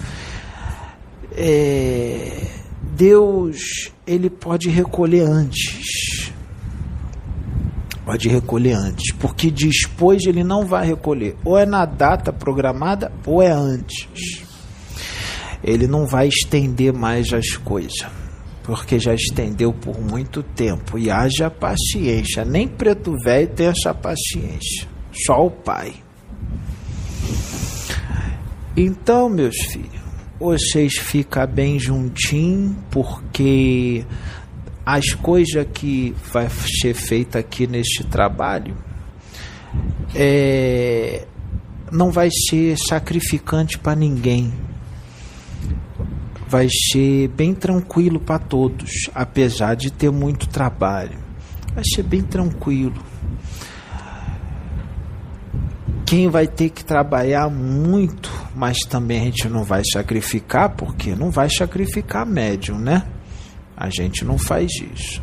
é, 1.34 2.48
Deus 2.96 3.92
ele 4.08 4.28
pode 4.28 4.70
recolher 4.70 5.22
antes. 5.22 6.32
Pode 8.04 8.30
recolher 8.30 8.74
antes, 8.74 9.14
porque 9.20 9.52
depois 9.52 10.26
ele 10.26 10.44
não 10.44 10.66
vai 10.66 10.88
recolher. 10.88 11.36
Ou 11.46 11.56
é 11.56 11.66
na 11.68 11.86
data 11.86 12.34
programada 12.34 13.12
ou 13.24 13.40
é 13.44 13.52
antes. 13.52 14.42
Ele 15.64 15.86
não 15.86 16.08
vai 16.08 16.28
estender 16.28 16.92
mais 16.92 17.32
as 17.32 17.56
coisas, 17.56 18.08
porque 18.68 19.00
já 19.00 19.16
estendeu 19.16 19.72
por 19.72 19.98
muito 19.98 20.44
tempo. 20.44 21.00
E 21.00 21.10
haja 21.10 21.50
paciência. 21.50 22.44
Nem 22.44 22.68
preto 22.68 23.16
velho 23.24 23.48
tem 23.48 23.68
essa 23.68 23.94
paciência. 23.94 24.86
Só 25.26 25.46
o 25.46 25.50
pai. 25.50 25.94
Então, 28.76 29.30
meus 29.30 29.56
filhos, 29.56 30.02
vocês 30.38 30.98
ficam 30.98 31.48
bem 31.48 31.80
juntinho, 31.80 32.78
porque 32.92 34.06
as 34.86 35.14
coisas 35.14 35.66
que 35.74 36.14
vai 36.32 36.50
ser 36.82 36.94
feita 36.94 37.40
aqui 37.40 37.66
neste 37.68 38.04
trabalho 38.04 38.76
é, 40.14 41.26
não 41.90 42.12
vai 42.12 42.30
ser 42.50 42.78
sacrificante 42.78 43.80
para 43.80 43.96
ninguém. 43.96 44.54
Vai 46.48 46.68
ser 46.70 47.28
bem 47.30 47.54
tranquilo 47.54 48.20
para 48.20 48.40
todos, 48.40 49.10
apesar 49.14 49.76
de 49.76 49.92
ter 49.92 50.12
muito 50.12 50.48
trabalho. 50.48 51.18
Vai 51.76 51.84
ser 51.84 52.04
bem 52.04 52.22
tranquilo 52.22 53.04
quem 56.08 56.30
vai 56.30 56.48
ter 56.48 56.70
que 56.70 56.86
trabalhar 56.86 57.50
muito, 57.50 58.32
mas 58.56 58.78
também 58.90 59.20
a 59.20 59.24
gente 59.26 59.50
não 59.50 59.66
vai 59.66 59.82
sacrificar, 59.92 60.70
porque 60.70 61.14
não 61.14 61.30
vai 61.30 61.50
sacrificar 61.50 62.26
médium, 62.26 62.80
né? 62.80 63.04
A 63.76 63.90
gente 63.90 64.24
não 64.24 64.38
faz 64.38 64.72
isso. 64.96 65.22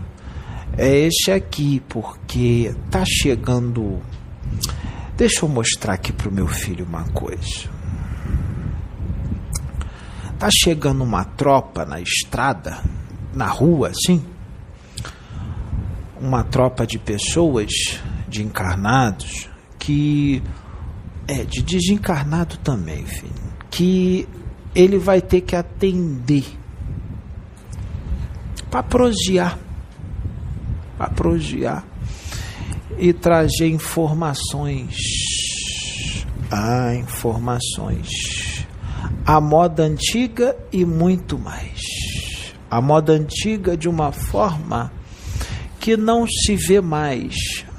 É 0.76 1.06
esse 1.06 1.32
aqui, 1.32 1.82
porque 1.88 2.74
tá 2.90 3.02
chegando. 3.06 4.02
Deixa 5.16 5.46
eu 5.46 5.48
mostrar 5.48 5.94
aqui 5.94 6.12
pro 6.12 6.30
meu 6.30 6.46
filho 6.46 6.84
uma 6.84 7.04
coisa. 7.04 7.73
Tá 10.38 10.48
chegando 10.50 11.02
uma 11.02 11.24
tropa 11.24 11.84
na 11.84 12.00
estrada, 12.00 12.78
na 13.32 13.46
rua, 13.46 13.88
assim. 13.88 14.24
Uma 16.20 16.42
tropa 16.44 16.86
de 16.86 16.98
pessoas, 16.98 17.70
de 18.28 18.42
encarnados, 18.42 19.48
que 19.78 20.42
é, 21.26 21.44
de 21.44 21.62
desencarnado 21.62 22.56
também, 22.58 23.04
filho. 23.06 23.32
Que 23.70 24.28
ele 24.74 24.98
vai 24.98 25.20
ter 25.20 25.40
que 25.40 25.54
atender 25.56 26.44
para 28.70 28.82
prosear. 28.82 29.58
Para 30.98 31.10
prosear. 31.10 31.84
E 32.98 33.12
trazer 33.12 33.68
informações. 33.68 34.96
Ah, 36.50 36.94
informações. 36.94 38.43
A 39.26 39.40
moda 39.40 39.84
antiga 39.84 40.54
e 40.70 40.84
muito 40.84 41.38
mais. 41.38 41.80
A 42.70 42.80
moda 42.80 43.12
antiga 43.12 43.76
de 43.76 43.88
uma 43.88 44.12
forma 44.12 44.92
que 45.80 45.96
não 45.96 46.26
se 46.26 46.56
vê 46.56 46.80
mais. 46.80 47.34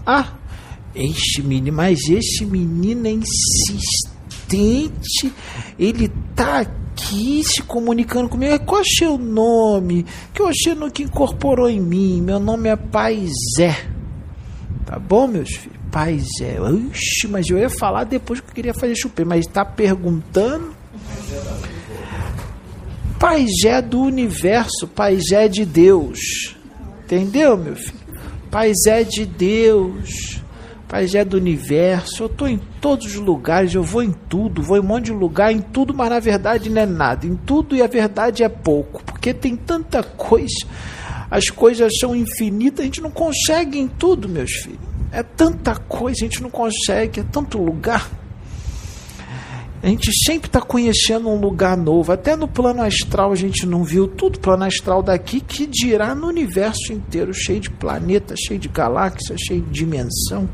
Ah, 0.05 0.33
este 0.95 1.41
menino, 1.43 1.75
mas 1.75 1.99
esse 2.09 2.45
menino 2.45 3.07
é 3.07 3.11
insistente, 4.49 5.33
ele 5.77 6.11
tá 6.35 6.59
aqui 6.61 7.43
se 7.43 7.61
comunicando 7.61 8.29
comigo. 8.29 8.57
Qual 8.65 8.79
é 8.79 8.83
o 8.83 8.85
seu 8.85 9.17
nome? 9.17 10.05
Que 10.33 10.41
você 10.41 10.73
nunca 10.73 11.01
incorporou 11.01 11.69
em 11.69 11.81
mim. 11.81 12.21
Meu 12.21 12.39
nome 12.39 12.69
é 12.69 12.75
Paisé. 12.75 13.85
Tá 14.85 14.97
bom, 14.97 15.27
meus 15.27 15.49
filhos? 15.49 15.75
Paisé. 15.91 16.57
Ixi, 16.91 17.27
mas 17.27 17.49
eu 17.49 17.57
ia 17.57 17.69
falar 17.69 18.03
depois 18.03 18.39
que 18.39 18.49
eu 18.49 18.53
queria 18.53 18.73
fazer 18.73 18.95
chupê, 18.95 19.25
mas 19.25 19.45
está 19.45 19.65
perguntando. 19.65 20.74
Paisé 23.25 23.81
do 23.81 24.01
universo, 24.01 24.87
Paisé 24.87 25.47
de 25.47 25.65
Deus. 25.65 26.55
Entendeu, 27.03 27.57
meu 27.57 27.75
filho? 27.75 27.97
Paisé 28.51 29.03
de 29.03 29.25
Deus. 29.25 30.39
Pai 30.87 31.07
é 31.11 31.25
do 31.25 31.35
universo, 31.35 32.21
eu 32.21 32.27
estou 32.27 32.47
em 32.47 32.61
todos 32.79 33.07
os 33.07 33.15
lugares, 33.15 33.73
eu 33.73 33.81
vou 33.81 34.03
em 34.03 34.11
tudo, 34.11 34.61
vou 34.61 34.77
em 34.77 34.79
um 34.79 34.83
monte 34.83 35.05
de 35.05 35.11
lugar, 35.11 35.51
em 35.51 35.59
tudo, 35.59 35.91
mas 35.91 36.07
na 36.07 36.19
verdade 36.19 36.69
não 36.69 36.83
é 36.83 36.85
nada. 36.85 37.25
Em 37.25 37.35
tudo 37.35 37.75
e 37.75 37.81
a 37.81 37.87
verdade 37.87 38.43
é 38.43 38.47
pouco, 38.47 39.03
porque 39.03 39.33
tem 39.33 39.55
tanta 39.55 40.03
coisa, 40.03 40.67
as 41.31 41.49
coisas 41.49 41.97
são 41.99 42.15
infinitas, 42.15 42.81
a 42.81 42.83
gente 42.83 43.01
não 43.01 43.09
consegue 43.09 43.79
em 43.79 43.87
tudo, 43.87 44.29
meus 44.29 44.51
filhos. 44.51 44.79
É 45.11 45.23
tanta 45.23 45.75
coisa, 45.75 46.19
a 46.19 46.27
gente 46.27 46.43
não 46.43 46.51
consegue, 46.51 47.21
é 47.21 47.23
tanto 47.23 47.57
lugar. 47.57 48.07
A 49.83 49.87
gente 49.87 50.11
sempre 50.25 50.47
está 50.47 50.61
conhecendo 50.61 51.29
um 51.29 51.39
lugar 51.39 51.77
novo. 51.77 52.11
Até 52.11 52.35
no 52.35 52.47
plano 52.47 52.81
astral 52.81 53.31
a 53.31 53.35
gente 53.35 53.65
não 53.65 53.83
viu 53.83 54.07
tudo. 54.07 54.39
Plano 54.39 54.63
astral 54.63 55.03
daqui 55.03 55.39
que 55.39 55.67
dirá 55.67 56.15
no 56.15 56.27
universo 56.27 56.91
inteiro, 56.91 57.33
cheio 57.33 57.59
de 57.59 57.69
planetas, 57.69 58.39
cheio 58.39 58.59
de 58.59 58.67
galáxias, 58.67 59.39
cheio 59.39 59.61
de 59.61 59.69
dimensão, 59.69 60.49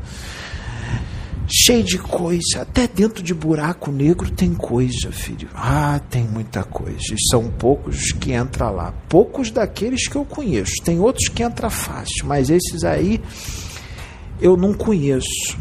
cheio 1.48 1.82
de 1.82 1.96
coisa. 1.98 2.60
Até 2.60 2.86
dentro 2.86 3.22
de 3.22 3.32
buraco 3.32 3.90
negro 3.90 4.30
tem 4.30 4.52
coisa, 4.52 5.10
filho. 5.10 5.48
Ah, 5.54 6.00
tem 6.10 6.24
muita 6.24 6.62
coisa. 6.62 7.14
E 7.14 7.28
são 7.30 7.48
poucos 7.48 8.12
que 8.12 8.34
entram 8.34 8.74
lá. 8.74 8.92
Poucos 9.08 9.50
daqueles 9.50 10.08
que 10.08 10.16
eu 10.16 10.26
conheço. 10.26 10.74
Tem 10.84 11.00
outros 11.00 11.28
que 11.28 11.42
entram 11.42 11.70
fácil, 11.70 12.26
mas 12.26 12.50
esses 12.50 12.84
aí 12.84 13.18
eu 14.40 14.56
não 14.56 14.74
conheço. 14.74 15.56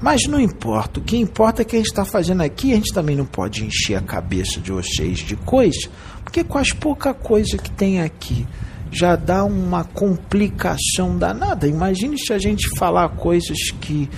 Mas 0.00 0.22
não 0.28 0.40
importa, 0.40 1.00
o 1.00 1.02
que 1.02 1.16
importa 1.16 1.62
é 1.62 1.64
que 1.64 1.74
a 1.74 1.78
gente 1.78 1.88
está 1.88 2.04
fazendo 2.04 2.42
aqui, 2.42 2.72
a 2.72 2.76
gente 2.76 2.92
também 2.92 3.16
não 3.16 3.26
pode 3.26 3.64
encher 3.64 3.96
a 3.96 4.00
cabeça 4.00 4.60
de 4.60 4.70
vocês 4.70 5.18
de 5.18 5.34
coisa, 5.34 5.88
porque 6.22 6.44
com 6.44 6.56
as 6.56 6.72
pouca 6.72 7.12
coisa 7.12 7.58
que 7.58 7.70
tem 7.70 8.00
aqui 8.00 8.46
já 8.90 9.16
dá 9.16 9.44
uma 9.44 9.84
complicação 9.84 11.18
danada. 11.18 11.66
Imagine 11.66 12.18
se 12.18 12.32
a 12.32 12.38
gente 12.38 12.68
falar 12.76 13.08
coisas 13.10 13.70
que 13.80 14.08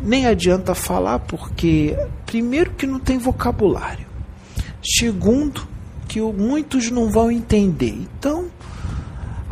nem 0.00 0.26
adianta 0.26 0.74
falar, 0.74 1.18
porque, 1.20 1.96
primeiro, 2.26 2.72
que 2.72 2.86
não 2.86 3.00
tem 3.00 3.16
vocabulário, 3.16 4.06
segundo, 4.82 5.66
que 6.06 6.20
muitos 6.20 6.90
não 6.90 7.10
vão 7.10 7.30
entender. 7.30 7.96
Então, 8.18 8.46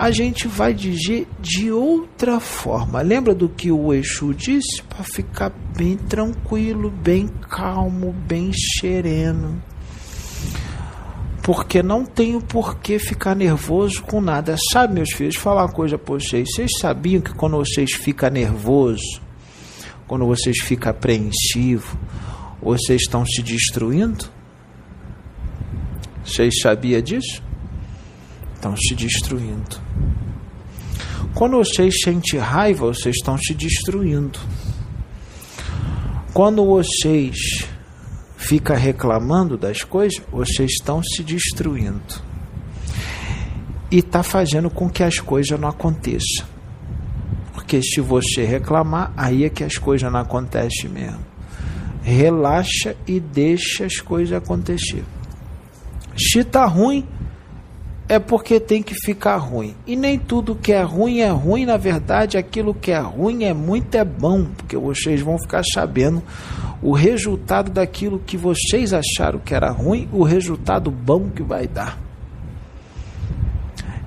a 0.03 0.11
gente 0.11 0.49
vai 0.49 0.75
dizer 0.75 1.29
de 1.39 1.71
outra 1.71 2.41
forma. 2.41 3.01
Lembra 3.03 3.33
do 3.33 3.49
que 3.49 3.71
o 3.71 3.95
Exu 3.95 4.35
disse? 4.35 4.83
Para 4.83 5.05
ficar 5.05 5.53
bem 5.79 5.97
tranquilo, 5.97 6.91
bem 6.91 7.29
calmo, 7.29 8.13
bem 8.13 8.51
sereno. 8.53 9.63
Porque 11.41 11.85
não 11.85 12.05
tenho 12.05 12.41
por 12.41 12.79
que 12.79 12.99
ficar 12.99 13.37
nervoso 13.37 14.03
com 14.03 14.21
nada. 14.21 14.57
Sabe, 14.73 14.95
meus 14.95 15.13
filhos, 15.13 15.37
falar 15.37 15.67
uma 15.67 15.73
coisa 15.73 15.97
para 15.97 16.15
vocês. 16.15 16.49
Vocês 16.53 16.73
sabiam 16.81 17.23
que 17.23 17.33
quando 17.33 17.59
vocês 17.59 17.93
ficam 17.93 18.29
nervoso, 18.29 19.23
quando 20.09 20.27
vocês 20.27 20.59
ficam 20.63 20.91
apreensivos, 20.91 21.97
vocês 22.61 23.03
estão 23.03 23.25
se 23.25 23.41
destruindo? 23.41 24.25
Vocês 26.25 26.59
sabiam 26.61 27.01
disso? 27.01 27.52
Estão 28.63 28.77
se 28.77 28.95
destruindo. 28.95 29.77
Quando 31.35 31.57
vocês 31.57 32.01
sentem 32.05 32.39
raiva, 32.39 32.87
vocês 32.87 33.17
estão 33.17 33.37
se 33.37 33.55
destruindo. 33.55 34.39
Quando 36.33 36.65
vocês 36.65 37.67
ficam 38.37 38.77
reclamando 38.77 39.57
das 39.59 39.83
coisas, 39.83 40.23
vocês 40.31 40.71
estão 40.79 41.03
se 41.03 41.25
destruindo. 41.25 42.23
E 43.91 43.99
está 43.99 44.23
fazendo 44.23 44.71
com 44.71 44.89
que 44.89 45.03
as 45.03 45.19
coisas 45.19 45.59
não 45.59 45.69
aconteçam. 45.69 46.47
Porque 47.53 47.83
se 47.83 48.01
você 48.01 48.45
reclamar, 48.45 49.13
aí 49.17 49.45
é 49.45 49.51
que 49.51 49.65
as 49.65 49.77
coisas 49.77 50.09
não 50.13 50.21
acontecem 50.21 50.89
mesmo. 50.89 51.27
Relaxa 52.01 52.95
e 53.09 53.19
deixa 53.19 53.87
as 53.87 53.97
coisas 53.97 54.33
acontecer. 54.33 55.03
Se 56.17 56.39
está 56.39 56.65
ruim, 56.65 57.05
é 58.13 58.19
porque 58.19 58.61
tem 58.61 58.83
que 58.83 58.95
ficar 58.95 59.39
ruim. 59.39 59.75
E 59.87 59.97
nem 59.97 60.19
tudo 60.19 60.55
que 60.55 60.71
é 60.71 60.83
ruim 60.83 61.21
é 61.21 61.31
ruim, 61.31 61.65
na 61.65 61.79
verdade, 61.79 62.37
aquilo 62.37 62.75
que 62.75 62.91
é 62.91 62.99
ruim 62.99 63.45
é 63.45 63.55
muito 63.55 63.95
é 63.95 64.05
bom, 64.05 64.45
porque 64.45 64.77
vocês 64.77 65.23
vão 65.23 65.39
ficar 65.39 65.63
sabendo 65.73 66.23
o 66.83 66.93
resultado 66.93 67.71
daquilo 67.71 68.19
que 68.19 68.37
vocês 68.37 68.93
acharam 68.93 69.39
que 69.39 69.55
era 69.55 69.71
ruim, 69.71 70.11
o 70.13 70.25
resultado 70.25 70.91
bom 70.91 71.31
que 71.31 71.43
vai 71.43 71.67
dar. 71.67 71.99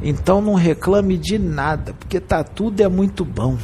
Então 0.03 0.39
não 0.39 0.53
reclame 0.53 1.17
de 1.17 1.39
nada, 1.39 1.95
porque 1.95 2.19
tá 2.19 2.43
tudo 2.43 2.81
é 2.81 2.87
muito 2.87 3.25
bom. 3.25 3.57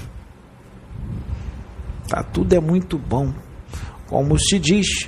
Tá 2.10 2.24
tudo 2.24 2.52
é 2.54 2.60
muito 2.60 2.98
bom. 2.98 3.32
Como 4.08 4.40
se 4.40 4.58
diz, 4.58 5.08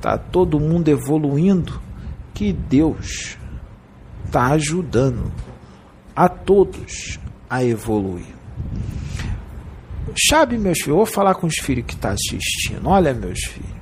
tá 0.00 0.18
todo 0.18 0.58
mundo 0.58 0.88
evoluindo, 0.88 1.80
que 2.34 2.52
Deus 2.52 3.38
está 4.26 4.46
ajudando 4.48 5.32
a 6.14 6.28
todos 6.28 7.18
a 7.48 7.64
evoluir. 7.64 8.34
Sabe, 10.28 10.56
meus 10.56 10.78
filhos, 10.78 10.96
vou 10.96 11.06
falar 11.06 11.34
com 11.34 11.46
os 11.46 11.56
filhos 11.56 11.86
que 11.86 11.94
estão 11.94 12.10
tá 12.10 12.14
assistindo. 12.14 12.88
Olha, 12.88 13.12
meus 13.12 13.40
filhos, 13.44 13.76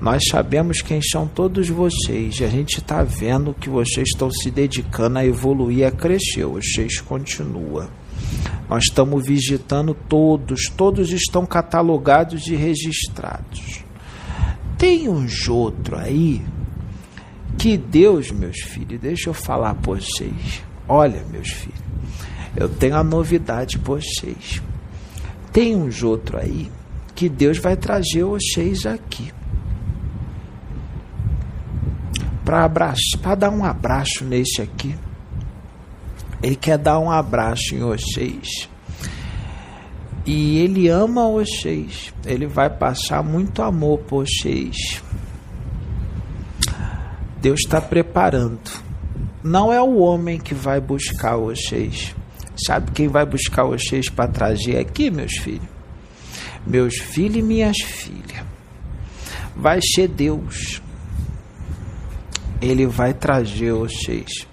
nós 0.00 0.24
sabemos 0.30 0.82
quem 0.82 1.00
são 1.00 1.26
todos 1.26 1.68
vocês 1.68 2.40
e 2.40 2.44
a 2.44 2.48
gente 2.48 2.78
está 2.78 3.02
vendo 3.02 3.54
que 3.54 3.68
vocês 3.68 4.08
estão 4.08 4.30
se 4.30 4.50
dedicando 4.50 5.18
a 5.18 5.24
evoluir, 5.24 5.86
a 5.86 5.90
crescer. 5.90 6.44
Vocês 6.44 7.00
continuam. 7.00 7.88
Nós 8.68 8.84
estamos 8.84 9.24
visitando 9.24 9.94
todos, 9.94 10.68
todos 10.68 11.12
estão 11.12 11.46
catalogados 11.46 12.48
e 12.48 12.56
registrados. 12.56 13.84
Tem 14.76 15.08
uns 15.08 15.48
outros 15.48 16.00
aí 16.00 16.42
que 17.58 17.76
Deus, 17.76 18.30
meus 18.30 18.60
filhos, 18.60 19.00
deixa 19.00 19.30
eu 19.30 19.34
falar 19.34 19.74
para 19.74 19.94
vocês. 19.94 20.62
Olha, 20.88 21.24
meus 21.30 21.48
filhos, 21.50 21.80
eu 22.56 22.68
tenho 22.68 22.96
a 22.96 23.04
novidade 23.04 23.78
para 23.78 23.94
vocês. 23.94 24.62
Tem 25.52 25.74
uns 25.74 26.02
outros 26.02 26.40
aí 26.42 26.70
que 27.14 27.28
Deus 27.28 27.58
vai 27.58 27.76
trazer 27.76 28.24
vocês 28.24 28.84
aqui. 28.86 29.32
Para 32.44 33.34
dar 33.34 33.50
um 33.50 33.64
abraço 33.64 34.24
nesse 34.24 34.62
aqui. 34.62 34.94
Ele 36.42 36.54
quer 36.54 36.78
dar 36.78 36.98
um 37.00 37.10
abraço 37.10 37.74
em 37.74 37.80
vocês. 37.80 38.68
E 40.24 40.58
ele 40.58 40.88
ama 40.88 41.28
vocês. 41.28 42.12
Ele 42.24 42.46
vai 42.46 42.68
passar 42.68 43.22
muito 43.22 43.62
amor 43.62 43.98
por 44.00 44.26
vocês. 44.26 45.02
Deus 47.46 47.60
está 47.60 47.80
preparando. 47.80 48.82
Não 49.40 49.72
é 49.72 49.80
o 49.80 49.98
homem 49.98 50.36
que 50.36 50.52
vai 50.52 50.80
buscar 50.80 51.36
vocês. 51.36 52.12
Sabe 52.66 52.90
quem 52.90 53.06
vai 53.06 53.24
buscar 53.24 53.62
vocês 53.62 54.10
para 54.10 54.28
trazer 54.28 54.78
aqui, 54.78 55.12
meus 55.12 55.36
filhos? 55.36 55.68
Meus 56.66 56.96
filhos 56.96 57.36
e 57.36 57.42
minhas 57.42 57.76
filhas. 57.76 58.42
Vai 59.54 59.78
ser 59.80 60.08
Deus. 60.08 60.82
Ele 62.60 62.84
vai 62.84 63.14
trazer 63.14 63.72
vocês 63.72 64.44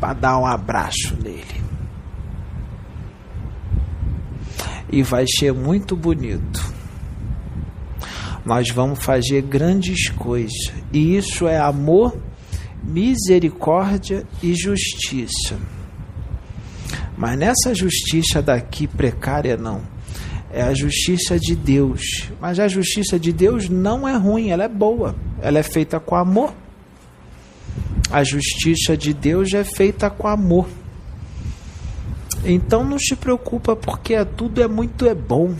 para 0.00 0.14
dar 0.14 0.38
um 0.40 0.46
abraço 0.46 1.16
nele. 1.22 1.62
E 4.90 5.00
vai 5.04 5.26
ser 5.28 5.52
muito 5.52 5.94
bonito 5.94 6.74
nós 8.44 8.68
vamos 8.70 9.02
fazer 9.02 9.42
grandes 9.42 10.10
coisas. 10.10 10.83
E 10.94 11.16
isso 11.16 11.48
é 11.48 11.58
amor, 11.58 12.16
misericórdia 12.84 14.24
e 14.40 14.54
justiça. 14.54 15.58
Mas 17.18 17.36
nessa 17.36 17.74
justiça 17.74 18.40
daqui 18.40 18.86
precária, 18.86 19.56
não. 19.56 19.82
É 20.52 20.62
a 20.62 20.72
justiça 20.72 21.36
de 21.36 21.56
Deus. 21.56 22.30
Mas 22.40 22.60
a 22.60 22.68
justiça 22.68 23.18
de 23.18 23.32
Deus 23.32 23.68
não 23.68 24.06
é 24.06 24.16
ruim, 24.16 24.50
ela 24.50 24.62
é 24.62 24.68
boa. 24.68 25.16
Ela 25.42 25.58
é 25.58 25.64
feita 25.64 25.98
com 25.98 26.14
amor. 26.14 26.54
A 28.08 28.22
justiça 28.22 28.96
de 28.96 29.12
Deus 29.12 29.52
é 29.52 29.64
feita 29.64 30.08
com 30.08 30.28
amor. 30.28 30.68
Então 32.44 32.84
não 32.84 33.00
se 33.00 33.16
preocupa 33.16 33.74
porque 33.74 34.24
tudo 34.24 34.62
é 34.62 34.68
muito 34.68 35.06
é 35.06 35.14
bom. 35.14 35.56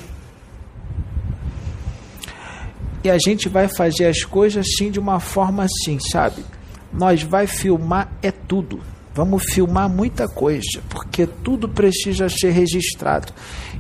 E 3.05 3.11
a 3.11 3.19
gente 3.19 3.51
vai 3.51 3.69
fazer 3.69 4.07
as 4.07 4.25
coisas 4.25 4.67
assim 4.67 4.91
de 4.91 4.99
uma 4.99 5.21
forma 5.21 5.65
assim, 5.65 5.99
sabe? 6.01 6.43
Nós 6.91 7.23
vai 7.23 7.47
filmar 7.47 8.11
é 8.23 8.31
tudo. 8.31 8.81
Vamos 9.15 9.45
filmar 9.53 9.89
muita 9.91 10.27
coisa, 10.27 10.83
porque 10.89 11.27
tudo 11.27 11.69
precisa 11.69 12.31
ser 12.31 12.51
registrado. 12.51 13.33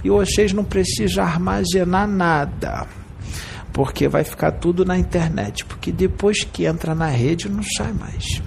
E 0.04 0.10
vocês 0.10 0.52
não 0.52 0.62
precisam 0.62 1.24
armazenar 1.24 2.06
nada, 2.06 2.86
porque 3.72 4.06
vai 4.06 4.22
ficar 4.22 4.52
tudo 4.52 4.84
na 4.84 4.98
internet. 4.98 5.64
Porque 5.64 5.90
depois 5.90 6.44
que 6.44 6.66
entra 6.66 6.94
na 6.94 7.08
rede, 7.08 7.48
não 7.48 7.62
sai 7.62 7.92
mais. 7.92 8.42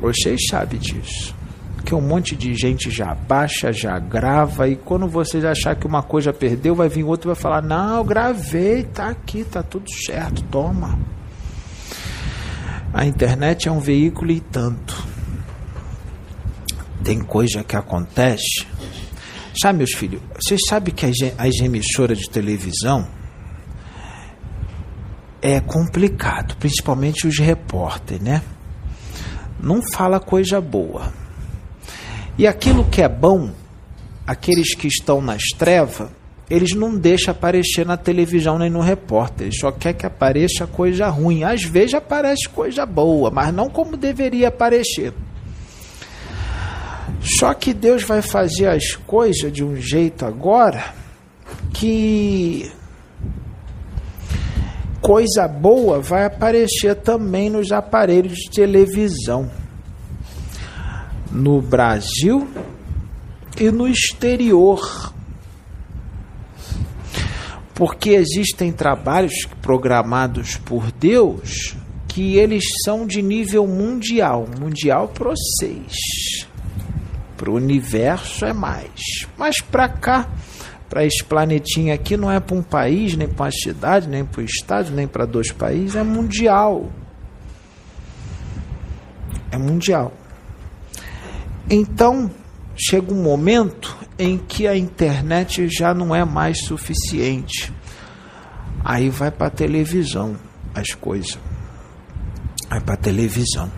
Vocês 0.00 0.46
sabem 0.48 0.78
disso 0.78 1.39
que 1.80 1.94
um 1.94 2.00
monte 2.00 2.36
de 2.36 2.54
gente 2.54 2.90
já 2.90 3.14
baixa, 3.14 3.72
já 3.72 3.98
grava, 3.98 4.68
e 4.68 4.76
quando 4.76 5.08
vocês 5.08 5.44
achar 5.44 5.74
que 5.74 5.86
uma 5.86 6.02
coisa 6.02 6.32
perdeu, 6.32 6.74
vai 6.74 6.88
vir 6.88 7.04
outro 7.04 7.28
e 7.28 7.32
vai 7.32 7.40
falar: 7.40 7.62
Não, 7.62 8.04
gravei, 8.04 8.84
tá 8.84 9.08
aqui, 9.08 9.44
tá 9.44 9.62
tudo 9.62 9.90
certo, 9.90 10.42
toma. 10.44 10.98
A 12.92 13.06
internet 13.06 13.68
é 13.68 13.72
um 13.72 13.78
veículo 13.78 14.30
e 14.30 14.40
tanto. 14.40 15.08
Tem 17.04 17.20
coisa 17.20 17.64
que 17.64 17.76
acontece. 17.76 18.66
Sabe, 19.60 19.78
meus 19.78 19.92
filhos, 19.92 20.20
vocês 20.34 20.60
sabem 20.68 20.94
que 20.94 21.06
as 21.06 21.60
emissoras 21.60 22.18
de 22.18 22.30
televisão 22.30 23.06
é 25.40 25.60
complicado, 25.60 26.56
principalmente 26.56 27.26
os 27.26 27.38
repórteres, 27.38 28.22
né? 28.22 28.42
Não 29.58 29.80
fala 29.92 30.20
coisa 30.20 30.60
boa 30.60 31.19
e 32.40 32.46
aquilo 32.46 32.86
que 32.86 33.02
é 33.02 33.08
bom, 33.08 33.50
aqueles 34.26 34.74
que 34.74 34.88
estão 34.88 35.20
nas 35.20 35.42
trevas, 35.58 36.08
eles 36.48 36.74
não 36.74 36.96
deixam 36.96 37.32
aparecer 37.32 37.84
na 37.84 37.98
televisão 37.98 38.58
nem 38.58 38.70
no 38.70 38.80
repórter, 38.80 39.48
eles 39.48 39.58
só 39.60 39.70
quer 39.70 39.92
que 39.92 40.06
apareça 40.06 40.66
coisa 40.66 41.06
ruim. 41.10 41.44
Às 41.44 41.64
vezes 41.64 41.92
aparece 41.92 42.48
coisa 42.48 42.86
boa, 42.86 43.30
mas 43.30 43.52
não 43.52 43.68
como 43.68 43.94
deveria 43.94 44.48
aparecer. 44.48 45.12
Só 47.20 47.52
que 47.52 47.74
Deus 47.74 48.04
vai 48.04 48.22
fazer 48.22 48.68
as 48.68 48.96
coisas 48.96 49.52
de 49.52 49.62
um 49.62 49.76
jeito 49.76 50.24
agora 50.24 50.94
que 51.74 52.72
coisa 55.02 55.46
boa 55.46 56.00
vai 56.00 56.24
aparecer 56.24 56.94
também 56.94 57.50
nos 57.50 57.70
aparelhos 57.70 58.38
de 58.38 58.50
televisão 58.50 59.59
no 61.30 61.60
Brasil 61.60 62.48
e 63.58 63.70
no 63.70 63.88
exterior. 63.88 65.12
Porque 67.74 68.10
existem 68.10 68.72
trabalhos 68.72 69.46
programados 69.62 70.56
por 70.56 70.90
Deus 70.92 71.76
que 72.08 72.36
eles 72.36 72.64
são 72.84 73.06
de 73.06 73.22
nível 73.22 73.66
mundial 73.66 74.46
mundial 74.60 75.08
para 75.08 75.30
vocês. 75.30 76.46
Para 77.36 77.50
o 77.50 77.54
universo 77.54 78.44
é 78.44 78.52
mais. 78.52 79.26
Mas 79.38 79.60
para 79.60 79.88
cá, 79.88 80.28
para 80.88 81.04
esse 81.04 81.24
planetinha 81.24 81.94
aqui, 81.94 82.16
não 82.16 82.30
é 82.30 82.40
para 82.40 82.56
um 82.56 82.62
país, 82.62 83.16
nem 83.16 83.28
para 83.28 83.44
uma 83.44 83.52
cidade, 83.52 84.08
nem 84.08 84.24
para 84.24 84.42
um 84.42 84.44
estado, 84.44 84.90
nem 84.90 85.06
para 85.06 85.24
dois 85.24 85.52
países, 85.52 85.94
é 85.94 86.02
mundial. 86.02 86.90
É 89.52 89.56
mundial. 89.56 90.12
Então, 91.72 92.28
chega 92.76 93.14
um 93.14 93.22
momento 93.22 93.96
em 94.18 94.36
que 94.36 94.66
a 94.66 94.76
internet 94.76 95.68
já 95.68 95.94
não 95.94 96.12
é 96.12 96.24
mais 96.24 96.64
suficiente. 96.66 97.72
Aí 98.84 99.08
vai 99.08 99.30
para 99.30 99.48
televisão 99.50 100.36
as 100.74 100.94
coisas. 100.94 101.38
Vai 102.68 102.80
para 102.80 102.96
televisão. 102.96 103.70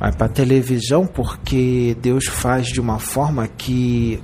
Vai 0.00 0.12
para 0.12 0.28
televisão 0.28 1.06
porque 1.06 1.96
Deus 2.02 2.26
faz 2.26 2.66
de 2.66 2.80
uma 2.80 2.98
forma 2.98 3.46
que 3.46 4.20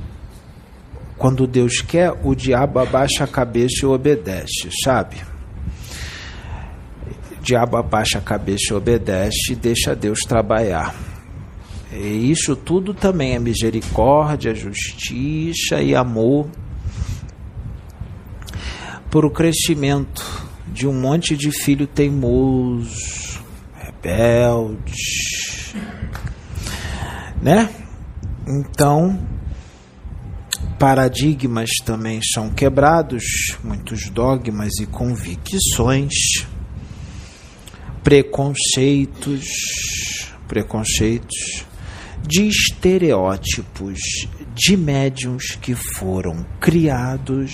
quando 1.16 1.46
Deus 1.46 1.80
quer, 1.80 2.12
o 2.24 2.34
diabo 2.34 2.80
abaixa 2.80 3.22
a 3.22 3.28
cabeça 3.28 3.84
e 3.84 3.86
obedece, 3.86 4.68
sabe? 4.82 5.18
O 7.38 7.40
diabo 7.40 7.76
abaixa 7.76 8.18
a 8.18 8.20
cabeça 8.20 8.72
e 8.72 8.74
obedece 8.74 9.52
e 9.52 9.54
deixa 9.54 9.94
Deus 9.94 10.22
trabalhar. 10.22 11.11
E 11.92 12.30
isso 12.30 12.56
tudo 12.56 12.94
também 12.94 13.34
é 13.34 13.38
misericórdia, 13.38 14.54
justiça 14.54 15.82
e 15.82 15.94
amor 15.94 16.48
por 19.10 19.26
o 19.26 19.30
crescimento 19.30 20.46
de 20.68 20.86
um 20.86 20.98
monte 20.98 21.36
de 21.36 21.50
filho 21.50 21.86
teimoso, 21.86 23.42
rebeldes, 23.74 25.74
né? 27.42 27.68
Então, 28.48 29.28
paradigmas 30.78 31.68
também 31.84 32.22
são 32.22 32.48
quebrados, 32.48 33.58
muitos 33.62 34.08
dogmas 34.08 34.78
e 34.80 34.86
convicções, 34.86 36.14
preconceitos, 38.02 39.44
preconceitos 40.48 41.66
de 42.26 42.46
estereótipos 42.46 43.98
de 44.54 44.76
médiums 44.76 45.56
que 45.60 45.74
foram 45.74 46.44
criados. 46.60 47.52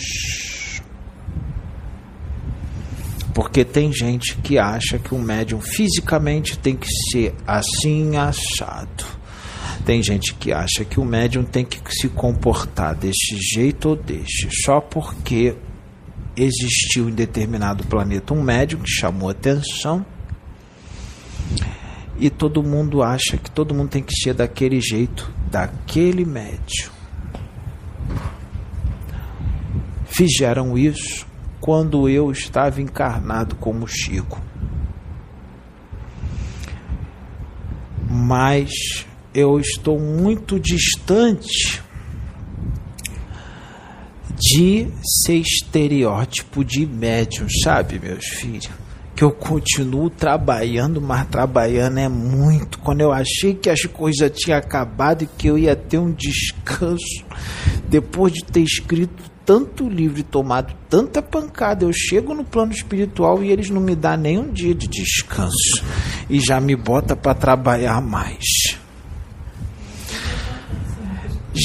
Porque 3.35 3.65
tem 3.65 3.93
gente 3.93 4.37
que 4.39 4.59
acha 4.59 4.99
que 4.99 5.15
o 5.15 5.19
médium 5.19 5.61
fisicamente 5.61 6.59
tem 6.59 6.77
que 6.77 6.89
ser 7.11 7.35
assim 7.47 8.17
assado 8.17 9.19
tem 9.89 10.03
gente 10.03 10.35
que 10.35 10.53
acha 10.53 10.85
que 10.85 11.01
o 11.01 11.05
médium 11.05 11.43
tem 11.43 11.65
que 11.65 11.81
se 11.95 12.11
comportar 12.11 12.95
desse 12.95 13.39
jeito 13.39 13.89
ou 13.89 13.97
deste, 13.97 14.47
só 14.63 14.83
porque 14.83 15.55
existiu 16.37 17.09
em 17.09 17.15
determinado 17.15 17.85
planeta 17.85 18.35
um 18.35 18.43
médium 18.43 18.81
que 18.81 18.91
chamou 18.91 19.31
atenção 19.31 20.05
e 22.19 22.29
todo 22.29 22.63
mundo 22.63 23.03
acha 23.03 23.37
que 23.37 23.51
todo 23.51 23.75
mundo 23.75 23.91
tem 23.91 24.03
que 24.03 24.15
ser 24.15 24.35
daquele 24.35 24.81
jeito, 24.81 25.31
daquele 25.51 26.25
médium. 26.25 26.91
Fizeram 30.07 30.77
isso 30.77 31.27
quando 31.61 32.09
eu 32.09 32.31
estava 32.33 32.81
encarnado 32.83 33.55
como 33.57 33.87
Chico. 33.87 34.41
Mas 38.11 39.07
eu 39.33 39.61
estou 39.61 40.01
muito 40.01 40.59
distante 40.59 41.83
de 44.35 44.89
ser 45.25 45.37
estereótipo 45.37 46.65
de 46.65 46.87
médium, 46.87 47.47
sabe, 47.63 47.99
meus 47.99 48.25
filhos? 48.25 48.71
Que 49.19 49.25
eu 49.25 49.33
continuo 49.33 50.09
trabalhando, 50.09 51.01
mas 51.01 51.27
trabalhando 51.27 51.99
é 51.99 52.09
muito. 52.09 52.79
Quando 52.79 53.01
eu 53.01 53.11
achei 53.11 53.53
que 53.53 53.69
as 53.69 53.83
coisas 53.83 54.31
tinham 54.31 54.57
acabado 54.57 55.25
e 55.25 55.27
que 55.27 55.49
eu 55.49 55.59
ia 55.59 55.75
ter 55.75 55.99
um 55.99 56.13
descanso, 56.13 57.25
depois 57.89 58.33
de 58.33 58.45
ter 58.45 58.61
escrito 58.61 59.29
tanto 59.45 59.89
livro 59.89 60.21
e 60.21 60.23
tomado 60.23 60.73
tanta 60.89 61.21
pancada, 61.21 61.85
eu 61.85 61.93
chego 61.93 62.33
no 62.33 62.45
plano 62.45 62.71
espiritual 62.71 63.43
e 63.43 63.51
eles 63.51 63.71
não 63.71 63.81
me 63.81 63.97
dão 63.97 64.17
nem 64.17 64.39
um 64.39 64.53
dia 64.53 64.73
de 64.73 64.87
descanso 64.87 65.83
e 66.31 66.39
já 66.39 66.61
me 66.61 66.77
bota 66.77 67.17
para 67.17 67.35
trabalhar 67.35 68.01
mais 68.01 68.78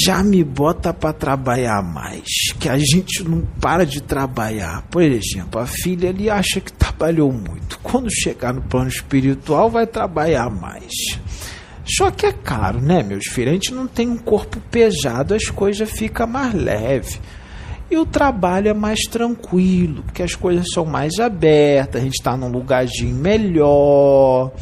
já 0.04 0.22
me 0.22 0.44
bota 0.44 0.92
para 0.92 1.14
trabalhar 1.14 1.82
mais, 1.82 2.28
que 2.60 2.68
a 2.68 2.76
gente 2.76 3.24
não 3.24 3.40
para 3.58 3.86
de 3.86 4.02
trabalhar. 4.02 4.82
Por 4.90 5.02
exemplo, 5.02 5.58
a 5.58 5.66
filha 5.66 6.08
ele 6.08 6.28
acha 6.28 6.60
que 6.60 6.72
trabalhou 6.72 7.32
muito. 7.32 7.78
Quando 7.82 8.10
chegar 8.10 8.52
no 8.52 8.60
plano 8.60 8.88
espiritual, 8.88 9.70
vai 9.70 9.86
trabalhar 9.86 10.50
mais. 10.50 10.92
Só 11.86 12.10
que 12.10 12.26
é 12.26 12.32
claro, 12.32 12.80
né, 12.80 13.02
meus 13.02 13.26
filhos? 13.26 13.50
A 13.50 13.54
gente 13.54 13.72
não 13.72 13.86
tem 13.86 14.08
um 14.08 14.18
corpo 14.18 14.60
pesado, 14.70 15.34
as 15.34 15.46
coisas 15.46 15.90
ficam 15.90 16.26
mais 16.26 16.52
leves. 16.52 17.18
E 17.90 17.96
o 17.96 18.04
trabalho 18.04 18.68
é 18.68 18.74
mais 18.74 19.00
tranquilo, 19.10 20.02
porque 20.02 20.22
as 20.22 20.34
coisas 20.34 20.66
são 20.72 20.84
mais 20.84 21.18
abertas, 21.18 22.00
a 22.00 22.04
gente 22.04 22.14
está 22.14 22.36
num 22.36 22.48
lugarzinho 22.48 23.14
melhor. 23.14 24.52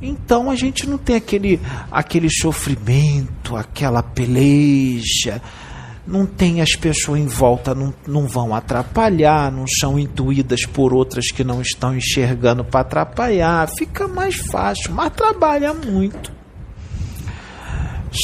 Então 0.00 0.50
a 0.50 0.54
gente 0.54 0.88
não 0.88 0.96
tem 0.96 1.16
aquele, 1.16 1.60
aquele 1.90 2.30
sofrimento, 2.30 3.56
aquela 3.56 4.02
peleja, 4.02 5.42
não 6.06 6.24
tem 6.24 6.60
as 6.60 6.74
pessoas 6.74 7.20
em 7.20 7.26
volta, 7.26 7.74
não, 7.74 7.92
não 8.06 8.26
vão 8.26 8.54
atrapalhar, 8.54 9.52
não 9.52 9.66
são 9.66 9.98
intuídas 9.98 10.64
por 10.64 10.94
outras 10.94 11.30
que 11.30 11.44
não 11.44 11.60
estão 11.60 11.96
enxergando 11.96 12.64
para 12.64 12.80
atrapalhar, 12.80 13.68
fica 13.76 14.08
mais 14.08 14.36
fácil, 14.36 14.92
mas 14.94 15.12
trabalha 15.12 15.74
muito. 15.74 16.32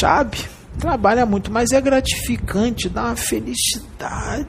Sabe? 0.01 0.39
Trabalha 0.79 1.27
muito, 1.27 1.53
mas 1.53 1.73
é 1.73 1.81
gratificante, 1.81 2.89
dá 2.89 3.07
uma 3.07 3.17
felicidade, 3.17 4.49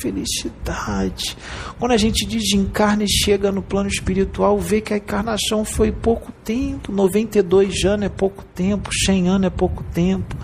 felicidade. 0.00 1.36
Quando 1.78 1.92
a 1.92 1.96
gente 1.96 2.26
desencarna 2.26 3.04
e 3.04 3.08
chega 3.08 3.52
no 3.52 3.62
plano 3.62 3.88
espiritual, 3.88 4.58
vê 4.58 4.80
que 4.80 4.94
a 4.94 4.96
encarnação 4.96 5.64
foi 5.64 5.92
pouco 5.92 6.32
tempo, 6.44 6.92
92 6.92 7.84
anos 7.84 8.06
é 8.06 8.08
pouco 8.08 8.44
tempo, 8.54 8.90
100 8.92 9.28
anos 9.28 9.46
é 9.46 9.50
pouco 9.50 9.82
tempo. 9.92 10.36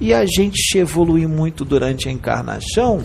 E 0.00 0.12
a 0.12 0.24
gente 0.24 0.60
se 0.60 0.78
evolui 0.78 1.26
muito 1.26 1.64
durante 1.64 2.08
a 2.08 2.12
encarnação, 2.12 3.02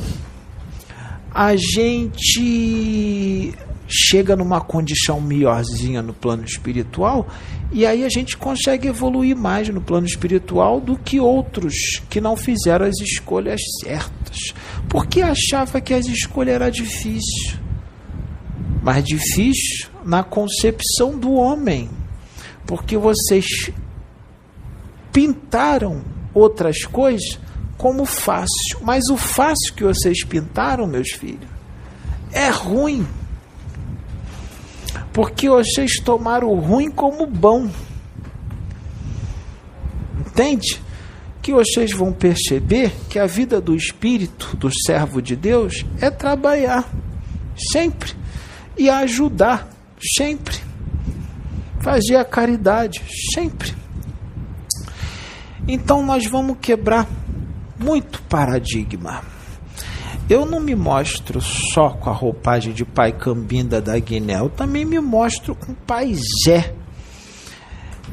a 1.31 1.55
gente 1.55 3.53
chega 3.87 4.35
numa 4.35 4.59
condição 4.59 5.21
melhorzinha 5.21 6.01
no 6.01 6.13
plano 6.13 6.43
espiritual 6.43 7.27
e 7.71 7.85
aí 7.85 8.03
a 8.03 8.09
gente 8.09 8.37
consegue 8.37 8.87
evoluir 8.87 9.35
mais 9.35 9.67
no 9.69 9.81
plano 9.81 10.05
espiritual 10.05 10.79
do 10.79 10.97
que 10.97 11.19
outros 11.19 12.01
que 12.09 12.21
não 12.21 12.35
fizeram 12.35 12.85
as 12.85 12.95
escolhas 12.99 13.61
certas, 13.81 14.53
porque 14.87 15.21
achava 15.21 15.81
que 15.81 15.93
as 15.93 16.05
escolhas 16.05 16.55
era 16.55 16.69
difícil. 16.69 17.57
Mas 18.81 19.03
difícil 19.03 19.89
na 20.05 20.23
concepção 20.23 21.17
do 21.17 21.33
homem, 21.33 21.89
porque 22.65 22.97
vocês 22.97 23.69
pintaram 25.11 26.03
outras 26.33 26.85
coisas 26.85 27.37
como 27.77 28.05
fácil, 28.05 28.79
mas 28.81 29.09
o 29.09 29.17
fácil 29.17 29.73
que 29.75 29.83
vocês 29.83 30.23
pintaram, 30.23 30.87
meus 30.87 31.11
filhos, 31.11 31.49
é 32.31 32.49
ruim 32.49 33.05
porque 35.17 35.49
vocês 35.49 35.93
tomaram 35.93 36.47
o 36.47 36.59
ruim 36.59 36.91
como 36.91 37.25
bom. 37.25 37.67
Entende? 40.19 40.79
Que 41.41 41.51
vocês 41.51 41.91
vão 41.91 42.13
perceber 42.13 42.93
que 43.09 43.17
a 43.17 43.25
vida 43.25 43.59
do 43.59 43.75
espírito, 43.75 44.55
do 44.55 44.69
servo 44.71 45.19
de 45.19 45.35
Deus, 45.35 45.83
é 45.99 46.11
trabalhar 46.11 46.87
sempre 47.73 48.13
e 48.77 48.91
ajudar 48.91 49.67
sempre. 50.15 50.55
Fazer 51.79 52.17
a 52.17 52.23
caridade 52.23 53.01
sempre. 53.33 53.73
Então 55.67 56.05
nós 56.05 56.27
vamos 56.27 56.59
quebrar 56.61 57.07
muito 57.79 58.21
paradigma. 58.21 59.23
Eu 60.29 60.45
não 60.45 60.59
me 60.59 60.75
mostro 60.75 61.39
só 61.39 61.91
com 61.91 62.09
a 62.09 62.13
roupagem 62.13 62.73
de 62.73 62.83
pai 62.83 63.13
Cambinda 63.13 63.81
da 63.81 63.97
Guiné, 63.97 64.39
eu 64.39 64.49
também 64.49 64.83
me 64.83 64.99
mostro 64.99 65.55
com 65.55 65.73
pai 65.73 66.13
Zé. 66.45 66.75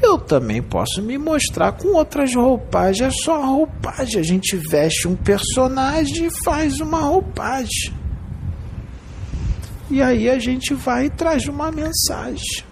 Eu 0.01 0.17
também 0.17 0.61
posso 0.61 1.01
me 1.01 1.17
mostrar 1.17 1.73
com 1.73 1.89
outras 1.89 2.33
roupagens, 2.33 3.13
é 3.13 3.23
só 3.23 3.41
a 3.41 3.45
roupagem. 3.45 4.19
A 4.19 4.23
gente 4.23 4.55
veste 4.55 5.07
um 5.07 5.15
personagem 5.15 6.27
e 6.27 6.43
faz 6.43 6.79
uma 6.79 6.99
roupagem. 6.99 7.93
E 9.89 10.01
aí 10.01 10.29
a 10.29 10.39
gente 10.39 10.73
vai 10.73 11.05
e 11.05 11.09
traz 11.09 11.47
uma 11.47 11.71
mensagem. 11.71 12.63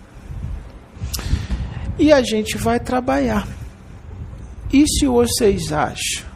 E 1.99 2.11
a 2.11 2.21
gente 2.21 2.57
vai 2.57 2.79
trabalhar. 2.79 3.47
E 4.71 4.85
se 4.87 5.05
vocês 5.05 5.71
acham 5.71 6.32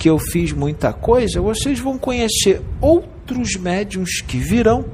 que 0.00 0.08
eu 0.08 0.18
fiz 0.18 0.50
muita 0.50 0.94
coisa, 0.94 1.42
vocês 1.42 1.78
vão 1.78 1.98
conhecer 1.98 2.62
outros 2.80 3.54
médiums 3.56 4.22
que 4.22 4.38
virão 4.38 4.86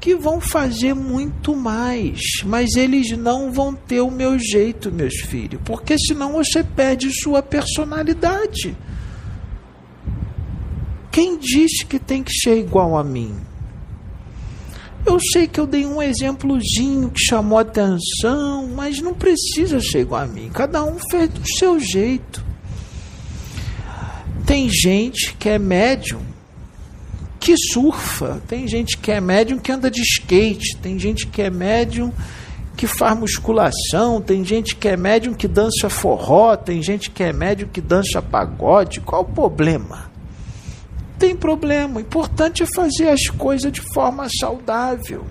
que 0.00 0.16
vão 0.16 0.40
fazer 0.40 0.92
muito 0.92 1.54
mais, 1.54 2.20
mas 2.44 2.74
eles 2.74 3.16
não 3.16 3.52
vão 3.52 3.74
ter 3.74 4.00
o 4.00 4.10
meu 4.10 4.38
jeito, 4.38 4.90
meus 4.90 5.14
filhos, 5.20 5.60
porque 5.64 5.96
senão 5.98 6.32
você 6.32 6.64
perde 6.64 7.12
sua 7.12 7.42
personalidade. 7.42 8.74
Quem 11.12 11.38
disse 11.38 11.84
que 11.86 11.98
tem 11.98 12.22
que 12.22 12.32
ser 12.32 12.58
igual 12.58 12.96
a 12.96 13.04
mim? 13.04 13.34
Eu 15.06 15.20
sei 15.32 15.46
que 15.46 15.60
eu 15.60 15.66
dei 15.66 15.86
um 15.86 16.02
exemplozinho 16.02 17.10
que 17.10 17.20
chamou 17.20 17.58
atenção, 17.58 18.66
mas 18.74 19.00
não 19.00 19.14
precisa 19.14 19.80
ser 19.80 20.00
igual 20.00 20.22
a 20.22 20.26
mim. 20.26 20.50
Cada 20.52 20.82
um 20.82 20.96
fez 21.10 21.28
do 21.28 21.46
seu 21.58 21.78
jeito. 21.78 22.49
Tem 24.50 24.68
gente 24.68 25.36
que 25.38 25.48
é 25.48 25.60
médium 25.60 26.20
que 27.38 27.54
surfa, 27.56 28.42
tem 28.48 28.66
gente 28.66 28.98
que 28.98 29.12
é 29.12 29.20
médium 29.20 29.60
que 29.60 29.70
anda 29.70 29.88
de 29.88 30.02
skate, 30.02 30.76
tem 30.78 30.98
gente 30.98 31.28
que 31.28 31.40
é 31.40 31.48
médium 31.48 32.12
que 32.76 32.88
faz 32.88 33.16
musculação, 33.16 34.20
tem 34.20 34.44
gente 34.44 34.74
que 34.74 34.88
é 34.88 34.96
médium 34.96 35.34
que 35.34 35.46
dança 35.46 35.88
forró, 35.88 36.56
tem 36.56 36.82
gente 36.82 37.12
que 37.12 37.22
é 37.22 37.32
médium 37.32 37.68
que 37.68 37.80
dança 37.80 38.20
pagode. 38.20 39.00
Qual 39.02 39.22
o 39.22 39.24
problema? 39.24 40.10
Tem 41.16 41.36
problema. 41.36 41.98
O 41.98 42.00
importante 42.00 42.64
é 42.64 42.66
fazer 42.74 43.08
as 43.08 43.28
coisas 43.28 43.70
de 43.70 43.82
forma 43.94 44.26
saudável. 44.40 45.26